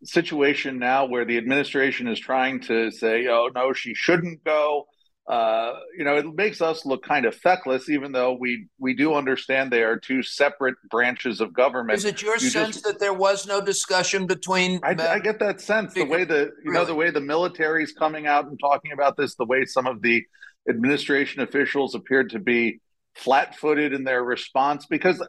[0.06, 4.88] situation now where the administration is trying to say, "Oh no, she shouldn't go."
[5.28, 9.14] Uh, you know, it makes us look kind of feckless, even though we we do
[9.14, 11.98] understand they are two separate branches of government.
[11.98, 14.82] Is it your you sense just, that there was no discussion between?
[14.84, 15.94] I, I get that sense.
[15.94, 16.74] The way the you really?
[16.74, 19.88] know the way the military is coming out and talking about this, the way some
[19.88, 20.24] of the
[20.70, 22.80] administration officials appeared to be
[23.16, 25.26] flat-footed in their response, because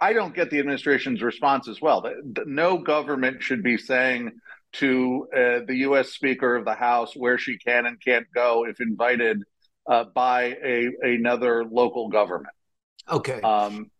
[0.00, 2.10] I don't get the administration's response as well.
[2.46, 4.32] No government should be saying
[4.72, 6.10] to uh, the U.S.
[6.10, 9.42] Speaker of the House where she can and can't go if invited
[9.88, 12.54] uh, by a another local government.
[13.10, 13.40] Okay.
[13.40, 13.90] Um,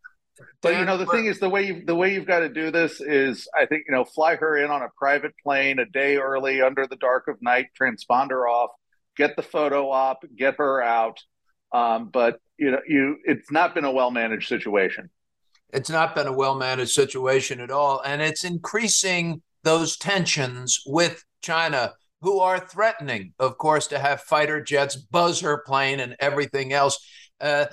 [0.62, 2.70] but you know the thing is the way you the way you've got to do
[2.70, 6.16] this is I think you know fly her in on a private plane a day
[6.16, 8.70] early under the dark of night, transponder off,
[9.16, 11.18] get the photo op, get her out.
[11.72, 15.10] Um, but you know you it's not been a well managed situation.
[15.72, 21.24] It's not been a well managed situation at all, and it's increasing those tensions with
[21.42, 26.72] China, who are threatening, of course, to have fighter jets, buzz her plane, and everything
[26.72, 26.98] else.
[27.40, 27.66] Uh,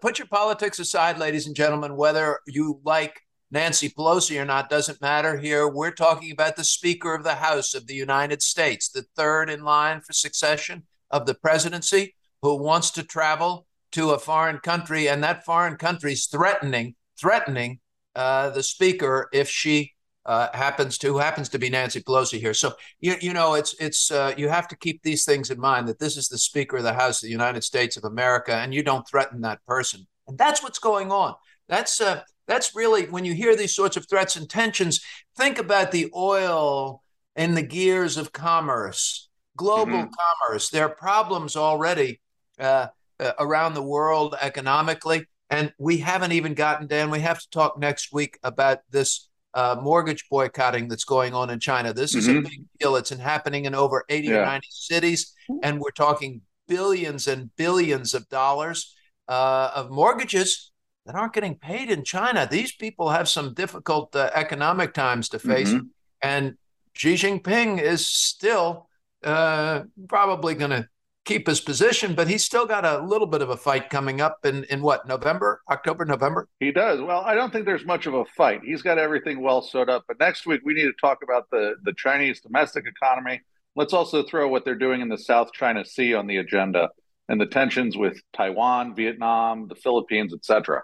[0.00, 1.96] put your politics aside, ladies and gentlemen.
[1.96, 5.68] Whether you like Nancy Pelosi or not doesn't matter here.
[5.68, 9.62] We're talking about the Speaker of the House of the United States, the third in
[9.62, 15.22] line for succession of the presidency, who wants to travel to a foreign country, and
[15.22, 17.78] that foreign country's threatening threatening
[18.16, 19.92] uh, the Speaker if she
[20.26, 22.54] uh, happens to who happens to be Nancy Pelosi here.
[22.54, 25.88] So you you know it's it's uh, you have to keep these things in mind
[25.88, 28.74] that this is the Speaker of the House of the United States of America, and
[28.74, 30.06] you don't threaten that person.
[30.26, 31.34] And that's what's going on.
[31.68, 35.00] That's uh, that's really when you hear these sorts of threats and tensions.
[35.36, 37.02] Think about the oil
[37.36, 40.46] and the gears of commerce, global mm-hmm.
[40.48, 40.70] commerce.
[40.70, 42.20] There are problems already
[42.58, 42.88] uh,
[43.20, 45.26] uh, around the world economically.
[45.50, 47.10] And we haven't even gotten down.
[47.10, 51.60] We have to talk next week about this uh, mortgage boycotting that's going on in
[51.60, 51.92] China.
[51.92, 52.38] This is mm-hmm.
[52.38, 52.96] a big deal.
[52.96, 54.34] It's happening in over 80 yeah.
[54.42, 55.32] or 90 cities.
[55.62, 58.94] And we're talking billions and billions of dollars
[59.28, 60.72] uh, of mortgages
[61.06, 62.48] that aren't getting paid in China.
[62.50, 65.70] These people have some difficult uh, economic times to face.
[65.70, 65.86] Mm-hmm.
[66.22, 66.54] And
[66.94, 68.88] Xi Jinping is still
[69.22, 70.88] uh, probably going to
[71.24, 74.44] keep his position, but he's still got a little bit of a fight coming up
[74.44, 76.48] in, in what, November, October, November?
[76.60, 77.00] He does.
[77.00, 78.60] Well, I don't think there's much of a fight.
[78.64, 80.04] He's got everything well sewed up.
[80.06, 83.40] But next week, we need to talk about the, the Chinese domestic economy.
[83.76, 86.90] Let's also throw what they're doing in the South China Sea on the agenda
[87.28, 90.82] and the tensions with Taiwan, Vietnam, the Philippines, etc.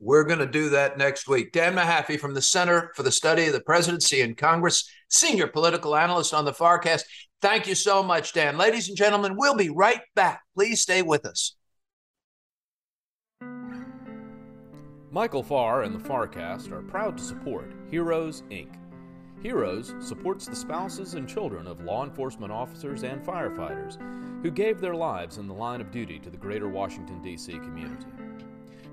[0.00, 1.52] We're going to do that next week.
[1.52, 5.96] Dan Mahaffee from the Center for the Study of the Presidency and Congress, senior political
[5.96, 7.02] analyst on the FarrCast.
[7.42, 8.56] Thank you so much, Dan.
[8.56, 10.42] Ladies and gentlemen, we'll be right back.
[10.54, 11.56] Please stay with us.
[15.10, 18.76] Michael Farr and the FarrCast are proud to support Heroes, Inc.
[19.42, 23.98] Heroes supports the spouses and children of law enforcement officers and firefighters
[24.42, 27.52] who gave their lives in the line of duty to the greater Washington, D.C.
[27.52, 28.06] community.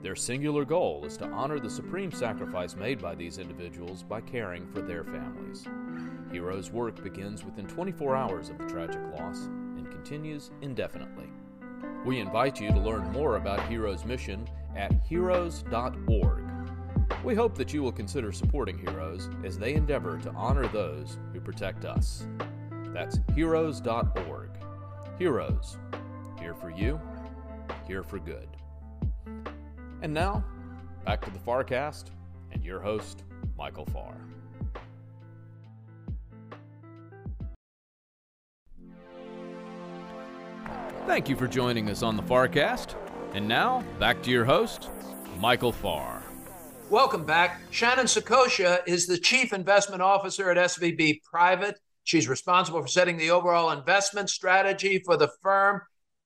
[0.06, 4.68] Their singular goal is to honor the supreme sacrifice made by these individuals by caring
[4.68, 5.66] for their families.
[6.32, 11.26] Heroes' work begins within 24 hours of the tragic loss and continues indefinitely.
[12.06, 16.44] We invite you to learn more about Heroes' mission at heroes.org.
[17.24, 21.42] We hope that you will consider supporting Heroes as they endeavor to honor those who
[21.42, 22.28] protect us.
[22.94, 24.52] That's heroes.org.
[25.18, 25.80] Heroes,
[26.40, 27.02] here for you,
[27.88, 28.55] here for good.
[30.06, 30.44] And now,
[31.04, 32.12] back to the FarrCast
[32.52, 33.24] and your host,
[33.58, 34.14] Michael Farr.
[41.08, 42.94] Thank you for joining us on the FarrCast.
[43.34, 44.92] And now, back to your host,
[45.40, 46.22] Michael Farr.
[46.92, 47.62] Welcome back.
[47.72, 51.80] Shannon Saccocia is the Chief Investment Officer at SVB Private.
[52.04, 55.82] She's responsible for setting the overall investment strategy for the firm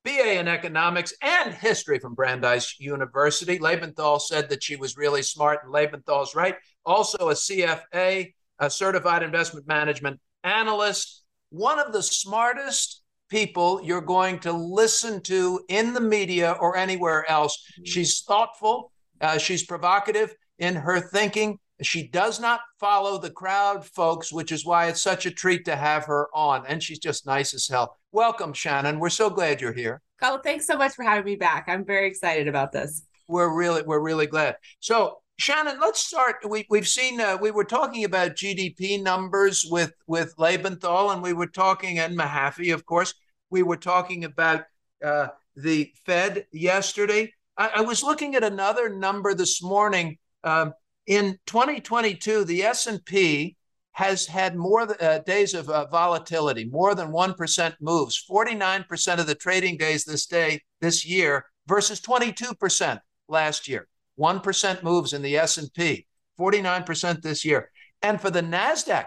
[0.06, 3.60] BA in economics and history from Brandeis University.
[3.60, 6.56] Lebenthal said that she was really smart, and Lebenthal's right.
[6.86, 14.40] Also, a CFA, a certified investment management analyst, one of the smartest people you're going
[14.40, 17.64] to listen to in the media or anywhere else.
[17.86, 21.60] She's thoughtful, uh, she's provocative in her thinking.
[21.82, 25.76] She does not follow the crowd, folks, which is why it's such a treat to
[25.76, 26.66] have her on.
[26.68, 27.97] And she's just nice as hell.
[28.12, 28.99] Welcome, Shannon.
[28.99, 30.01] We're so glad you're here.
[30.22, 31.66] Oh, thanks so much for having me back.
[31.68, 33.03] I'm very excited about this.
[33.28, 34.58] We're really, we're really glad.
[34.80, 36.38] So, Shannon, let's start.
[36.47, 41.32] We, we've seen, uh, we were talking about GDP numbers with, with Lebenthal, and we
[41.32, 43.14] were talking, and Mahaffee, of course.
[43.49, 44.66] We were talking about
[45.03, 47.32] uh, the Fed yesterday.
[47.58, 50.18] I, I, was looking at another number this morning.
[50.43, 50.74] Um,
[51.10, 53.57] in 2022, the S&P
[53.93, 59.34] has had more uh, days of uh, volatility, more than 1% moves, 49% of the
[59.34, 63.88] trading days this day this year versus 22% last year.
[64.20, 66.05] 1% moves in the S&P,
[66.39, 67.72] 49% this year.
[68.03, 69.05] And for the Nasdaq,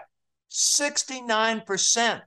[0.51, 2.21] 69%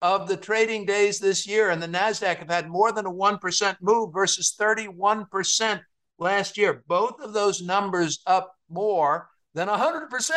[0.00, 3.76] of the trading days this year and the Nasdaq have had more than a 1%
[3.80, 5.80] move versus 31%
[6.20, 6.84] last year.
[6.86, 10.30] Both of those numbers up more than 100%.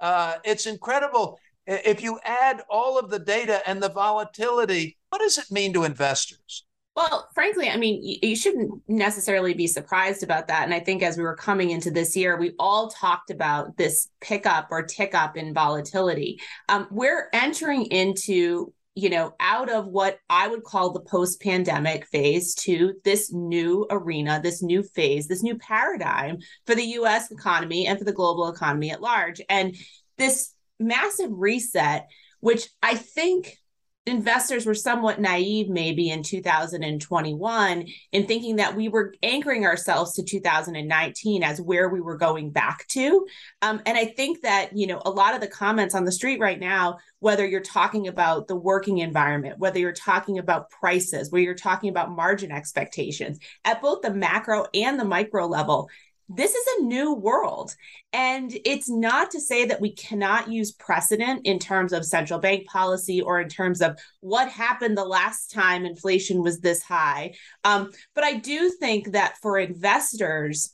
[0.00, 1.38] Uh, it's incredible.
[1.66, 5.84] If you add all of the data and the volatility, what does it mean to
[5.84, 6.64] investors?
[6.96, 10.64] Well, frankly, I mean, you, shouldn't necessarily be surprised about that.
[10.64, 14.08] And I think as we were coming into this year, we all talked about this
[14.22, 16.40] pickup or tick up in volatility.
[16.70, 22.06] Um, we're entering into you know, out of what I would call the post pandemic
[22.06, 27.86] phase to this new arena, this new phase, this new paradigm for the US economy
[27.86, 29.42] and for the global economy at large.
[29.50, 29.76] And
[30.16, 32.08] this massive reset,
[32.40, 33.58] which I think
[34.06, 40.22] investors were somewhat naive maybe in 2021 in thinking that we were anchoring ourselves to
[40.22, 43.26] 2019 as where we were going back to.
[43.62, 46.40] Um, and i think that you know a lot of the comments on the street
[46.40, 51.42] right now whether you're talking about the working environment whether you're talking about prices where
[51.42, 55.88] you're talking about margin expectations at both the macro and the micro level
[56.28, 57.74] this is a new world.
[58.12, 62.66] And it's not to say that we cannot use precedent in terms of central bank
[62.66, 67.34] policy or in terms of what happened the last time inflation was this high.
[67.64, 70.72] Um, but I do think that for investors,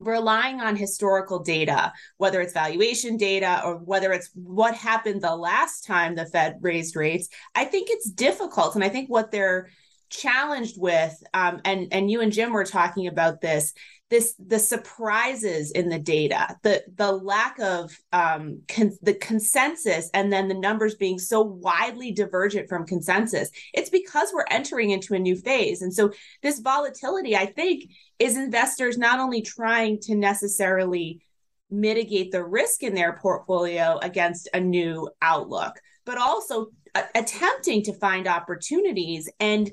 [0.00, 5.84] relying on historical data, whether it's valuation data or whether it's what happened the last
[5.84, 8.74] time the Fed raised rates, I think it's difficult.
[8.74, 9.68] And I think what they're
[10.08, 13.74] challenged with, um, and and you and Jim were talking about this,
[14.10, 20.32] this the surprises in the data the the lack of um, con- the consensus and
[20.32, 23.50] then the numbers being so widely divergent from consensus.
[23.72, 25.82] It's because we're entering into a new phase.
[25.82, 26.10] And so
[26.42, 31.20] this volatility i think is investors not only trying to necessarily
[31.70, 37.92] mitigate the risk in their portfolio against a new outlook but also a- attempting to
[37.92, 39.70] find opportunities and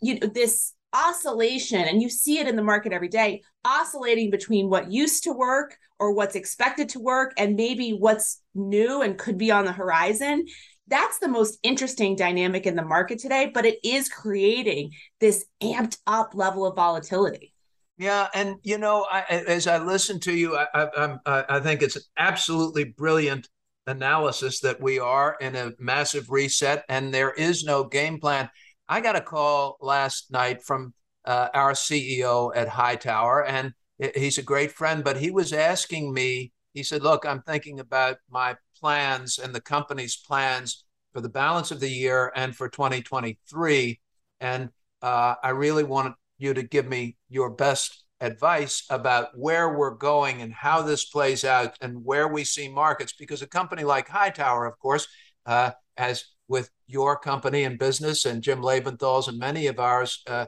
[0.00, 4.70] you know this oscillation and you see it in the market every day oscillating between
[4.70, 9.36] what used to work or what's expected to work and maybe what's new and could
[9.36, 10.44] be on the horizon.
[10.86, 15.98] That's the most interesting dynamic in the market today but it is creating this amped
[16.06, 17.52] up level of volatility.
[17.98, 21.96] Yeah and you know I, as i listen to you I, I, I think it's
[21.96, 23.48] an absolutely brilliant
[23.86, 28.48] analysis that we are in a massive reset and there is no game plan
[28.88, 30.92] I got a call last night from
[31.24, 33.72] uh, our CEO at Hightower, and
[34.14, 38.18] he's a great friend, but he was asking me, he said, Look, I'm thinking about
[38.28, 44.00] my plans and the company's plans for the balance of the year and for 2023.
[44.40, 44.68] And
[45.00, 50.42] uh, I really want you to give me your best advice about where we're going
[50.42, 53.14] and how this plays out and where we see markets.
[53.18, 55.06] Because a company like Hightower, of course,
[55.46, 60.46] uh, has with your company and business and Jim Lebenthal's and many of ours uh,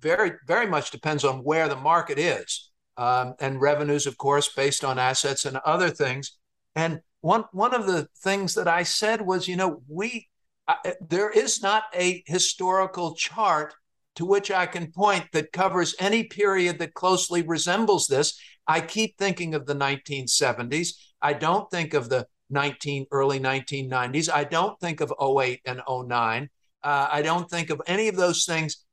[0.00, 2.70] very, very much depends on where the market is.
[2.96, 6.36] Um, and revenues, of course, based on assets and other things.
[6.76, 10.28] And one, one of the things that I said was, you know, we,
[10.68, 13.74] uh, there is not a historical chart
[14.14, 18.38] to which I can point that covers any period that closely resembles this.
[18.66, 20.90] I keep thinking of the 1970s.
[21.20, 24.30] I don't think of the 19 early 1990s.
[24.32, 26.48] I don't think of 08 and 09.
[26.82, 28.84] Uh, I don't think of any of those things.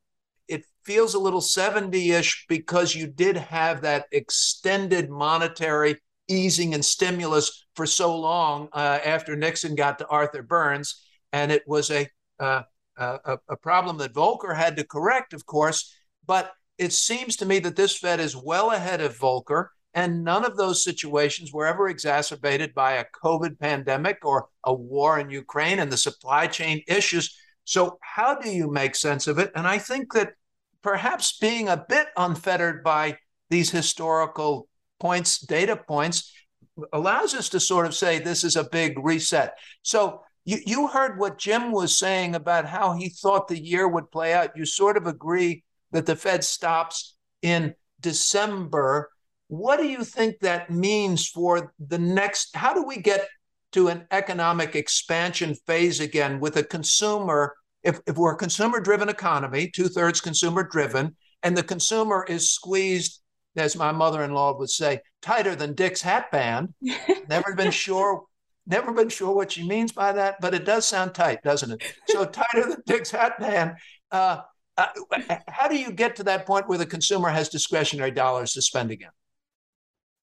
[0.48, 5.96] It feels a little 70-ish because you did have that extended monetary
[6.28, 11.02] easing and stimulus for so long uh, after Nixon got to Arthur Burns,
[11.32, 12.06] and it was a,
[12.40, 12.62] uh,
[12.96, 15.94] a a problem that Volcker had to correct, of course.
[16.26, 19.68] But it seems to me that this Fed is well ahead of Volcker.
[19.94, 25.18] And none of those situations were ever exacerbated by a COVID pandemic or a war
[25.18, 27.36] in Ukraine and the supply chain issues.
[27.64, 29.52] So, how do you make sense of it?
[29.54, 30.32] And I think that
[30.82, 33.18] perhaps being a bit unfettered by
[33.50, 34.68] these historical
[34.98, 36.32] points, data points,
[36.92, 39.54] allows us to sort of say this is a big reset.
[39.82, 44.10] So, you, you heard what Jim was saying about how he thought the year would
[44.10, 44.56] play out.
[44.56, 45.62] You sort of agree
[45.92, 49.11] that the Fed stops in December
[49.52, 52.56] what do you think that means for the next?
[52.56, 53.28] How do we get
[53.72, 57.54] to an economic expansion phase again with a consumer?
[57.82, 62.50] If, if we're a consumer driven economy, two thirds consumer driven, and the consumer is
[62.50, 63.20] squeezed,
[63.54, 66.72] as my mother in law would say, tighter than Dick's hat band,
[67.28, 68.22] never been sure
[68.64, 71.82] Never been sure what she means by that, but it does sound tight, doesn't it?
[72.06, 73.74] So tighter than Dick's hat man.
[74.08, 74.42] Uh,
[74.78, 74.86] uh,
[75.48, 78.92] how do you get to that point where the consumer has discretionary dollars to spend
[78.92, 79.10] again?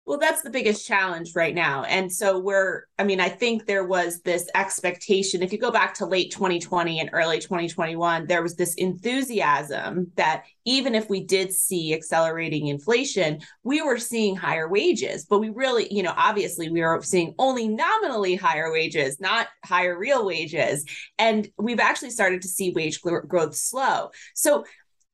[0.06, 1.82] Well, that's the biggest challenge right now.
[1.82, 5.42] And so we're, I mean, I think there was this expectation.
[5.42, 10.44] If you go back to late 2020 and early 2021, there was this enthusiasm that
[10.64, 15.24] even if we did see accelerating inflation, we were seeing higher wages.
[15.24, 19.98] But we really, you know, obviously we were seeing only nominally higher wages, not higher
[19.98, 20.84] real wages.
[21.18, 24.10] And we've actually started to see wage growth slow.
[24.36, 24.66] So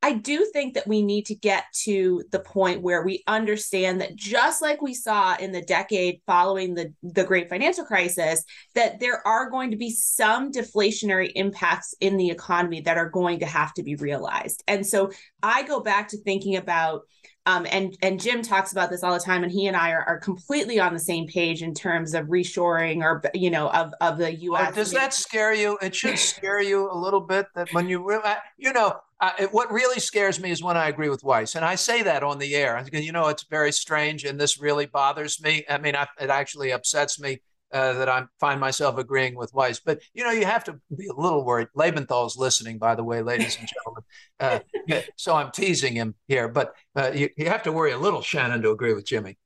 [0.02, 4.16] I do think that we need to get to the point where we understand that
[4.16, 8.44] just like we saw in the decade following the, the great financial crisis,
[8.74, 13.38] that there are going to be some deflationary impacts in the economy that are going
[13.38, 14.64] to have to be realized.
[14.66, 17.02] And so I go back to thinking about
[17.44, 20.04] um, and and Jim talks about this all the time, and he and I are,
[20.04, 24.18] are completely on the same page in terms of reshoring or you know of of
[24.18, 24.74] the U.S.
[24.76, 25.76] Does that scare you?
[25.82, 29.00] It should scare you a little bit that when you really, you know,
[29.38, 32.22] it, what really scares me is when I agree with Weiss, and I say that
[32.22, 32.84] on the air.
[32.92, 35.64] You know, it's very strange, and this really bothers me.
[35.68, 37.40] I mean, I, it actually upsets me
[37.72, 39.80] uh, that I find myself agreeing with Weiss.
[39.80, 41.68] But you know, you have to be a little worried.
[41.74, 44.02] Lebenthal's listening, by the way, ladies and gentlemen.
[44.40, 48.22] Uh, so I'm teasing him here, but uh, you, you have to worry a little,
[48.22, 49.38] Shannon, to agree with Jimmy.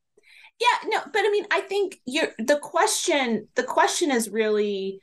[0.58, 3.48] Yeah, no, but I mean, I think you're the question.
[3.56, 5.00] The question is really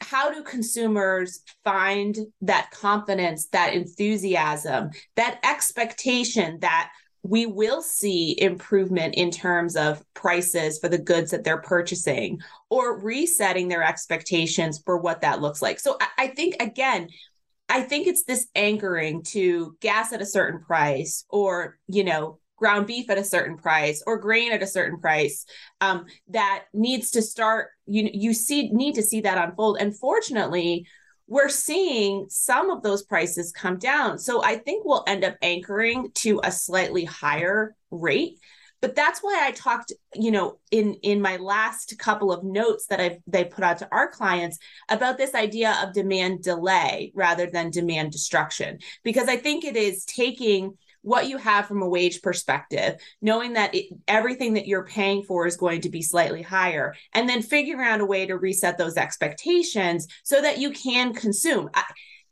[0.00, 6.90] how do consumers find that confidence, that enthusiasm, that expectation that
[7.22, 12.38] we will see improvement in terms of prices for the goods that they're purchasing
[12.68, 15.80] or resetting their expectations for what that looks like.
[15.80, 17.08] So I, think, again,
[17.70, 22.86] I think it's this anchoring to gas at a certain price or, you know, ground
[22.86, 25.44] beef at a certain price or grain at a certain price
[25.80, 30.86] um, that needs to start you you see need to see that unfold and fortunately
[31.26, 34.18] we're seeing some of those prices come down.
[34.18, 38.38] So I think we'll end up anchoring to a slightly higher rate.
[38.80, 43.00] But that's why I talked, you know, in in my last couple of notes that
[43.00, 44.58] I've they put out to our clients
[44.90, 50.04] about this idea of demand delay rather than demand destruction, because I think it is
[50.04, 55.22] taking what you have from a wage perspective, knowing that it, everything that you're paying
[55.22, 58.78] for is going to be slightly higher, and then figuring out a way to reset
[58.78, 61.68] those expectations so that you can consume.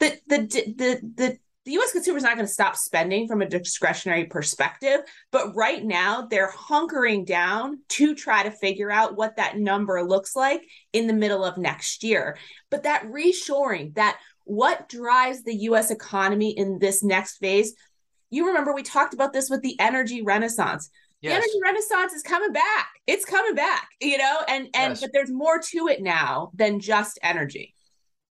[0.00, 3.48] The, the, the, the, the US consumer is not going to stop spending from a
[3.48, 5.00] discretionary perspective,
[5.30, 10.34] but right now they're hunkering down to try to figure out what that number looks
[10.34, 12.38] like in the middle of next year.
[12.70, 17.74] But that reshoring, that what drives the US economy in this next phase
[18.33, 20.91] you remember we talked about this with the energy renaissance.
[21.20, 21.33] Yes.
[21.33, 22.89] The energy renaissance is coming back.
[23.07, 25.01] It's coming back, you know, and and yes.
[25.01, 27.74] but there's more to it now than just energy.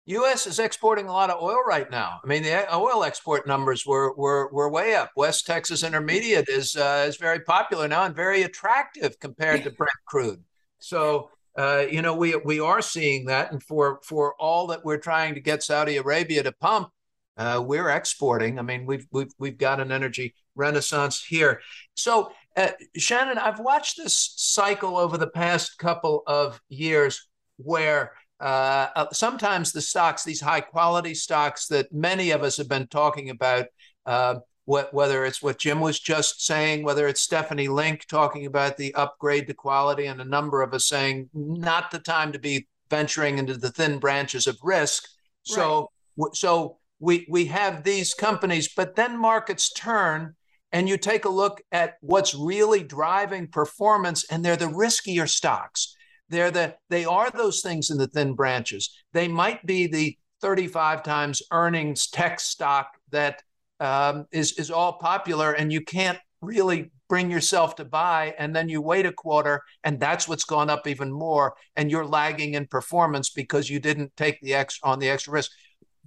[0.07, 0.45] U.S.
[0.45, 2.19] is exporting a lot of oil right now.
[2.23, 5.11] I mean, the oil export numbers were were were way up.
[5.15, 9.91] West Texas Intermediate is uh, is very popular now and very attractive compared to Brent
[10.05, 10.43] crude.
[10.77, 14.97] So uh, you know, we we are seeing that, and for for all that we're
[14.97, 16.89] trying to get Saudi Arabia to pump,
[17.37, 18.59] uh, we're exporting.
[18.59, 21.61] I mean, we've we've we've got an energy renaissance here.
[21.93, 27.27] So, uh, Shannon, I've watched this cycle over the past couple of years
[27.57, 32.69] where uh, uh sometimes the stocks, these high quality stocks that many of us have
[32.69, 33.65] been talking about,
[34.05, 38.77] uh, what, whether it's what Jim was just saying, whether it's Stephanie Link talking about
[38.77, 42.67] the upgrade to quality, and a number of us saying not the time to be
[42.89, 45.07] venturing into the thin branches of risk.
[45.43, 46.35] So, right.
[46.35, 50.35] so we we have these companies, but then markets turn
[50.71, 55.95] and you take a look at what's really driving performance, and they're the riskier stocks.
[56.29, 58.93] They're the they are those things in the thin branches.
[59.13, 63.41] They might be the 35 times earnings tech stock that
[63.79, 68.67] um, is is all popular, and you can't really bring yourself to buy and then
[68.67, 72.65] you wait a quarter and that's what's gone up even more and you're lagging in
[72.65, 75.51] performance because you didn't take the X on the extra risk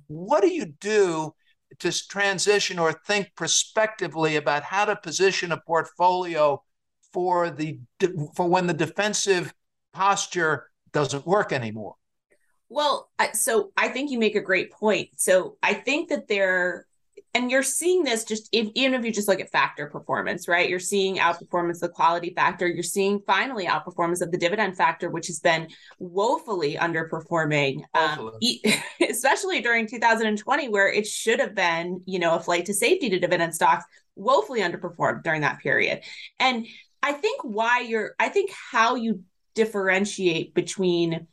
[0.08, 1.34] what do you do
[1.78, 6.62] to transition or think prospectively about how to position a portfolio
[7.12, 7.78] for the
[8.34, 9.52] for when the defensive
[9.92, 11.94] posture doesn't work anymore?
[12.68, 15.10] Well, so I think you make a great point.
[15.16, 16.86] So I think that there
[17.34, 20.68] and you're seeing this just if, even if you just look at factor performance, right?
[20.68, 22.66] You're seeing outperformance of the quality factor.
[22.66, 25.68] You're seeing finally outperformance of the dividend factor, which has been
[25.98, 28.32] woefully underperforming, um,
[29.08, 33.18] especially during 2020, where it should have been, you know, a flight to safety to
[33.18, 33.84] dividend stocks,
[34.16, 36.00] woefully underperformed during that period.
[36.40, 36.66] And
[37.02, 39.22] I think why you're, I think how you
[39.54, 41.26] differentiate between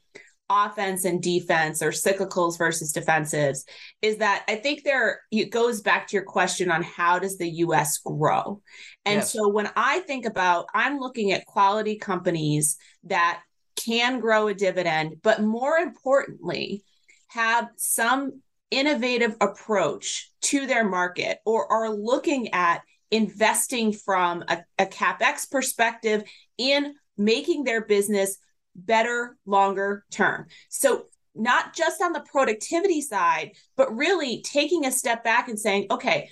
[0.49, 3.63] offense and defense or cyclicals versus defensives
[4.01, 7.49] is that I think there it goes back to your question on how does the
[7.49, 8.61] US grow.
[9.05, 9.33] And yes.
[9.33, 13.41] so when I think about I'm looking at quality companies that
[13.75, 16.83] can grow a dividend but more importantly
[17.27, 18.41] have some
[18.71, 22.81] innovative approach to their market or are looking at
[23.11, 26.23] investing from a, a capex perspective
[26.57, 28.37] in making their business
[28.75, 30.47] better longer term.
[30.69, 31.05] So,
[31.37, 36.29] not just on the productivity side, but really taking a step back and saying, okay,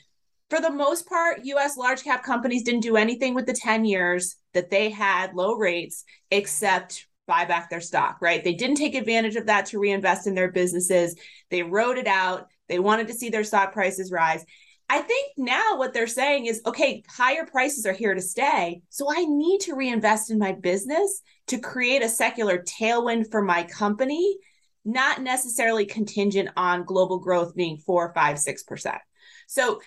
[0.49, 4.37] for the most part, US large cap companies didn't do anything with the 10 years
[4.53, 8.43] that they had low rates except buy back their stock, right?
[8.43, 11.15] They didn't take advantage of that to reinvest in their businesses.
[11.49, 12.47] They wrote it out.
[12.69, 14.45] They wanted to see their stock prices rise.
[14.89, 18.81] I think now what they're saying is okay, higher prices are here to stay.
[18.89, 23.63] So I need to reinvest in my business to create a secular tailwind for my
[23.63, 24.37] company,
[24.85, 28.99] not necessarily contingent on global growth being four, five, six percent.
[29.47, 29.81] So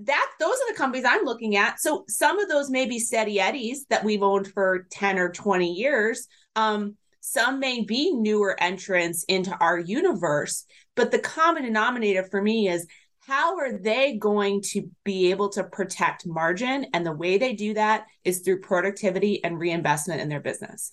[0.00, 1.80] that those are the companies I'm looking at.
[1.80, 5.72] So some of those may be steady eddies that we've owned for 10 or 20
[5.72, 6.26] years.
[6.56, 10.64] Um, some may be newer entrants into our universe,
[10.96, 12.86] but the common denominator for me is
[13.26, 16.86] how are they going to be able to protect margin?
[16.94, 20.90] And the way they do that is through productivity and reinvestment in their business.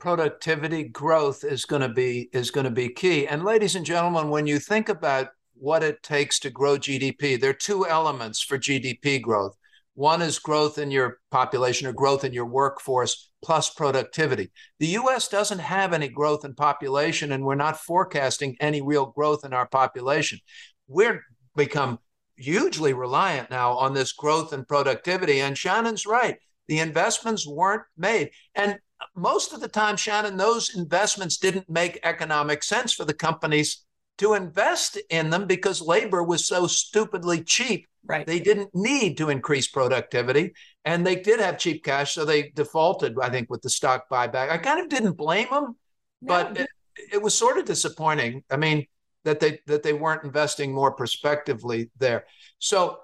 [0.00, 3.26] Productivity growth is going to be is going to be key.
[3.26, 7.50] And ladies and gentlemen, when you think about what it takes to grow GDP, there
[7.50, 9.56] are two elements for GDP growth.
[9.94, 14.50] One is growth in your population or growth in your workforce plus productivity.
[14.80, 19.44] The US doesn't have any growth in population, and we're not forecasting any real growth
[19.44, 20.40] in our population.
[20.88, 21.22] We're
[21.56, 21.98] become
[22.36, 25.40] hugely reliant now on this growth and productivity.
[25.40, 26.36] And Shannon's right.
[26.68, 28.30] The investments weren't made.
[28.54, 28.78] And
[29.14, 33.84] most of the time, Shannon, those investments didn't make economic sense for the companies
[34.18, 38.26] to invest in them because labor was so stupidly cheap Right.
[38.26, 40.52] They didn't need to increase productivity
[40.84, 42.14] and they did have cheap cash.
[42.14, 44.50] So they defaulted, I think, with the stock buyback.
[44.50, 45.76] I kind of didn't blame them,
[46.20, 46.28] no.
[46.28, 46.68] but it,
[47.14, 48.44] it was sort of disappointing.
[48.50, 48.86] I mean,
[49.24, 52.24] that they that they weren't investing more prospectively there.
[52.58, 52.98] So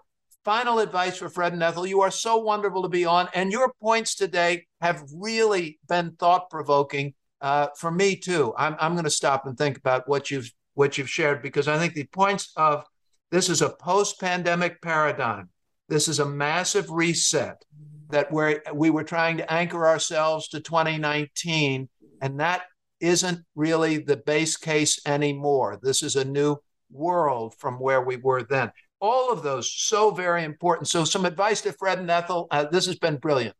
[0.44, 1.86] final advice for Fred and Ethel.
[1.86, 6.50] You are so wonderful to be on, and your points today have really been thought
[6.50, 8.54] provoking uh, for me too.
[8.56, 11.78] I'm I'm going to stop and think about what you've what you've shared because I
[11.78, 12.84] think the points of
[13.30, 15.50] this is a post pandemic paradigm.
[15.88, 17.64] This is a massive reset
[18.10, 21.88] that where we were trying to anchor ourselves to 2019,
[22.20, 22.62] and that
[23.00, 25.78] isn't really the base case anymore.
[25.82, 26.56] This is a new
[26.90, 28.72] world from where we were then.
[29.00, 30.88] All of those so very important.
[30.88, 32.48] So, some advice to Fred and Ethel.
[32.50, 33.56] Uh, this has been brilliant.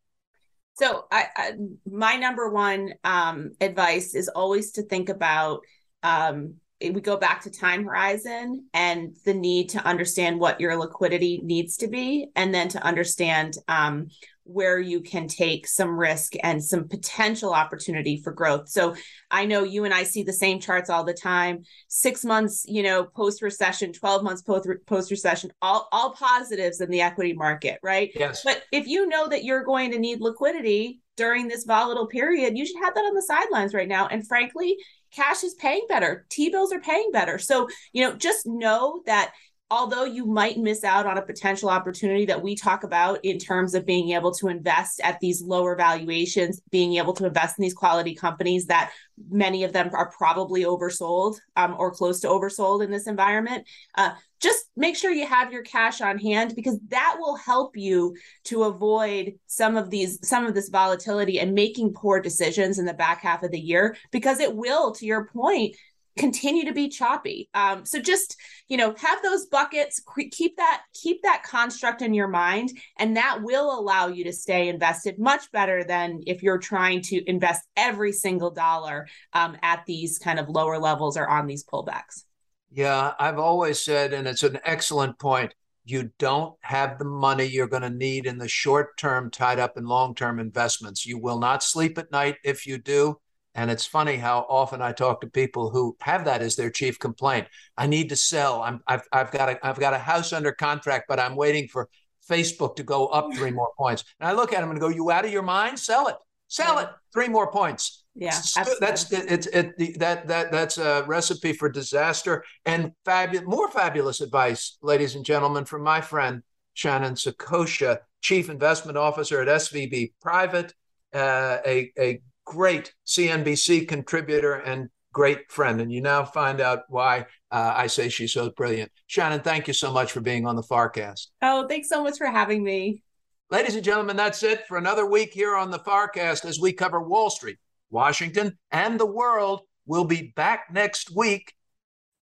[0.74, 1.52] So, I, I,
[1.90, 5.60] my number one um, advice is always to think about
[6.02, 11.40] um, we go back to time horizon and the need to understand what your liquidity
[11.44, 14.08] needs to be and then to understand um,
[14.52, 18.68] where you can take some risk and some potential opportunity for growth.
[18.68, 18.94] So
[19.30, 21.62] i know you and i see the same charts all the time.
[21.88, 27.00] Six months you know post recession 12 months post recession all all positives in the
[27.00, 28.10] equity market right?
[28.14, 28.42] Yes.
[28.44, 32.66] But if you know that you're going to need liquidity during this volatile period you
[32.66, 34.06] should have that on the sidelines right now.
[34.08, 34.76] And frankly
[35.12, 36.24] cash is paying better.
[36.30, 37.38] T-bills are paying better.
[37.38, 39.32] So you know just know that
[39.70, 43.74] although you might miss out on a potential opportunity that we talk about in terms
[43.74, 47.74] of being able to invest at these lower valuations, being able to invest in these
[47.74, 48.90] quality companies that
[49.30, 53.64] many of them are probably oversold um, or close to oversold in this environment.
[53.96, 54.10] Uh,
[54.40, 58.64] just make sure you have your cash on hand because that will help you to
[58.64, 63.20] avoid some of these some of this volatility and making poor decisions in the back
[63.20, 65.76] half of the year because it will to your point
[66.18, 67.48] continue to be choppy.
[67.54, 68.36] Um, so just
[68.68, 70.02] you know have those buckets
[70.32, 74.68] keep that keep that construct in your mind and that will allow you to stay
[74.68, 80.18] invested much better than if you're trying to invest every single dollar um, at these
[80.18, 82.24] kind of lower levels or on these pullbacks.
[82.72, 85.52] Yeah i've always said and it's an excellent point
[85.84, 89.76] you don't have the money you're going to need in the short term tied up
[89.76, 91.06] in long term investments.
[91.06, 93.18] You will not sleep at night if you do
[93.54, 96.98] and it's funny how often I talk to people who have that as their chief
[96.98, 97.48] complaint.
[97.76, 98.62] I need to sell.
[98.62, 101.88] I'm, I've, I've got a, I've got a house under contract, but I'm waiting for
[102.28, 104.04] Facebook to go up three more points.
[104.20, 105.78] And I look at them and go, "You out of your mind?
[105.78, 106.16] Sell it,
[106.48, 106.82] sell yeah.
[106.82, 106.88] it.
[107.12, 108.38] Three more points." Yeah,
[108.80, 113.46] that's it's it, it, that that that's a recipe for disaster and fabulous.
[113.46, 116.42] More fabulous advice, ladies and gentlemen, from my friend
[116.74, 120.74] Shannon Saccocia, Chief Investment Officer at SVB Private,
[121.14, 122.20] uh, a a
[122.50, 125.80] great CNBC contributor and great friend.
[125.80, 128.90] And you now find out why uh, I say she's so brilliant.
[129.06, 131.28] Shannon, thank you so much for being on the FarrCast.
[131.42, 133.04] Oh, thanks so much for having me.
[133.50, 137.00] Ladies and gentlemen, that's it for another week here on the FarrCast as we cover
[137.00, 139.60] Wall Street, Washington, and the world.
[139.86, 141.54] We'll be back next week.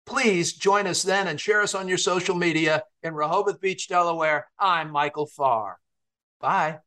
[0.05, 4.47] Please join us then and share us on your social media in Rehoboth Beach, Delaware.
[4.59, 5.77] I'm Michael Farr.
[6.41, 6.79] Bye.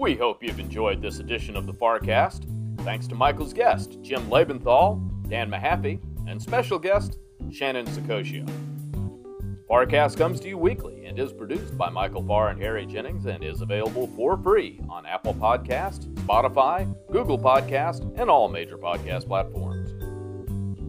[0.00, 2.46] We hope you've enjoyed this edition of the FarrCast.
[2.84, 7.18] Thanks to Michael's guest, Jim Lebenthal, Dan Mahaffee, and special guest,
[7.52, 8.50] Shannon Saccocia.
[9.68, 13.44] FarrCast comes to you weekly and is produced by Michael Farr and Harry Jennings and
[13.44, 19.90] is available for free on Apple Podcast, Spotify, Google Podcast, and all major podcast platforms.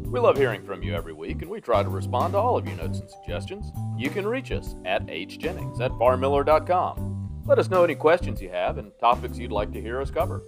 [0.07, 2.65] We love hearing from you every week, and we try to respond to all of
[2.65, 3.73] your notes and suggestions.
[3.97, 7.20] You can reach us at hjennings at farrmiller.com.
[7.51, 10.41] Let us know any questions you have and topics you'd like to hear us cover.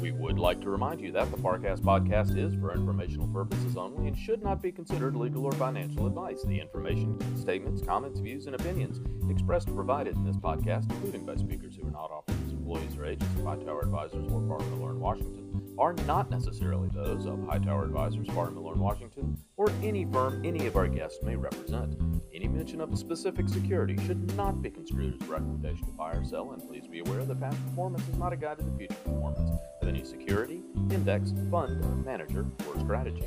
[0.00, 4.06] We would like to remind you that the FarrCast podcast is for informational purposes only
[4.06, 6.44] and should not be considered legal or financial advice.
[6.44, 11.34] The information, statements, comments, views, and opinions expressed or provided in this podcast, including by
[11.34, 15.00] speakers who are not officers, employees, or agents of Hightower Advisors or Farr Miller in
[15.00, 20.44] Washington, are not necessarily those of Hightower Advisors, Farr Miller in Washington, or any firm
[20.44, 21.96] any of our guests may represent.
[22.32, 26.12] Any mention of a specific security should not be construed as a recommendation to buy
[26.12, 28.76] or sell, and please be aware that past performance is not a guide to the
[28.76, 29.50] future performance
[29.82, 33.26] of any security, index, fund, manager, or strategy.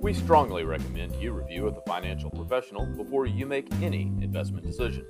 [0.00, 5.04] We strongly recommend you review with a financial professional before you make any investment decision.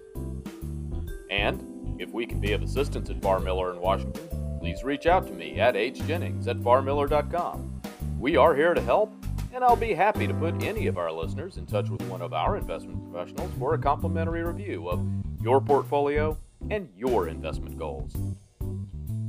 [1.30, 5.26] And if we can be of assistance at Farr Miller in Washington, please reach out
[5.26, 7.80] to me at hjennings at farrmiller.com.
[8.18, 9.12] We are here to help,
[9.52, 12.32] and I'll be happy to put any of our listeners in touch with one of
[12.32, 15.06] our investment professionals for a complimentary review of
[15.40, 16.36] your portfolio
[16.70, 18.14] and your investment goals.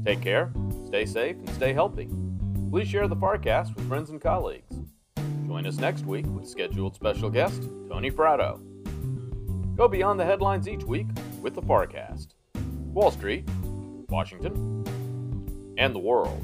[0.05, 0.51] Take care,
[0.87, 2.09] stay safe, and stay healthy.
[2.71, 4.75] Please share the FarrCast with friends and colleagues.
[5.45, 8.59] Join us next week with scheduled special guest Tony Fratto.
[9.75, 11.07] Go beyond the headlines each week
[11.41, 12.29] with the FarrCast.
[12.93, 13.47] Wall Street,
[14.09, 14.83] Washington,
[15.77, 16.43] and the world.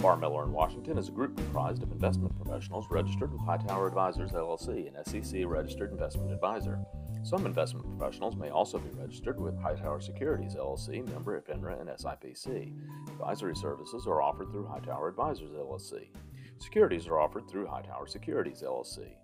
[0.00, 4.32] Farr Miller in Washington is a group comprised of investment professionals registered with Hightower Advisors
[4.32, 6.78] LLC, an SEC registered investment advisor.
[7.22, 11.88] Some investment professionals may also be registered with Hightower Securities LLC, member of FINRA and
[11.90, 12.74] SIPC.
[13.08, 16.08] Advisory services are offered through Hightower Advisors LLC.
[16.58, 19.14] Securities are offered through Hightower Securities LLC.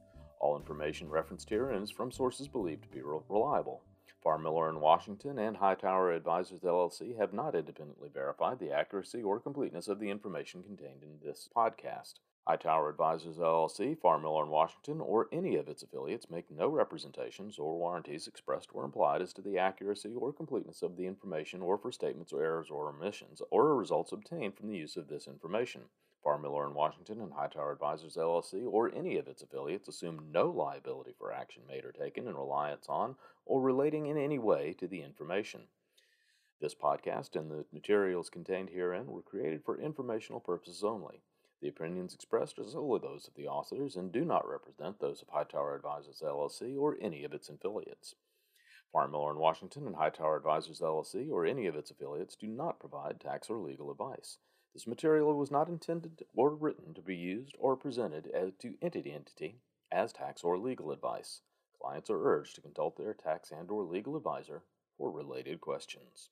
[0.41, 3.82] All information referenced herein is from sources believed to be reliable.
[4.22, 9.38] Farr Miller in Washington and Hightower Advisors LLC have not independently verified the accuracy or
[9.38, 12.20] completeness of the information contained in this podcast.
[12.47, 17.59] Hightower Advisors LLC, Farr Miller in Washington, or any of its affiliates make no representations
[17.59, 21.76] or warranties expressed or implied as to the accuracy or completeness of the information or
[21.76, 25.82] for statements or errors or omissions or results obtained from the use of this information.
[26.22, 30.50] Farr Miller in Washington and Hightower Advisors LLC or any of its affiliates assume no
[30.50, 33.16] liability for action made or taken in reliance on
[33.46, 35.62] or relating in any way to the information.
[36.60, 41.22] This podcast and the materials contained herein were created for informational purposes only.
[41.62, 45.28] The opinions expressed are solely those of the authors and do not represent those of
[45.28, 48.14] Hightower Advisors LLC or any of its affiliates.
[48.92, 52.78] Farr Miller in Washington and Hightower Advisors LLC or any of its affiliates do not
[52.78, 54.36] provide tax or legal advice.
[54.72, 59.12] This material was not intended or written to be used or presented as to entity
[59.12, 59.60] entity
[59.90, 61.42] as tax or legal advice.
[61.80, 64.62] Clients are urged to consult their tax and or legal advisor
[64.96, 66.30] for related questions.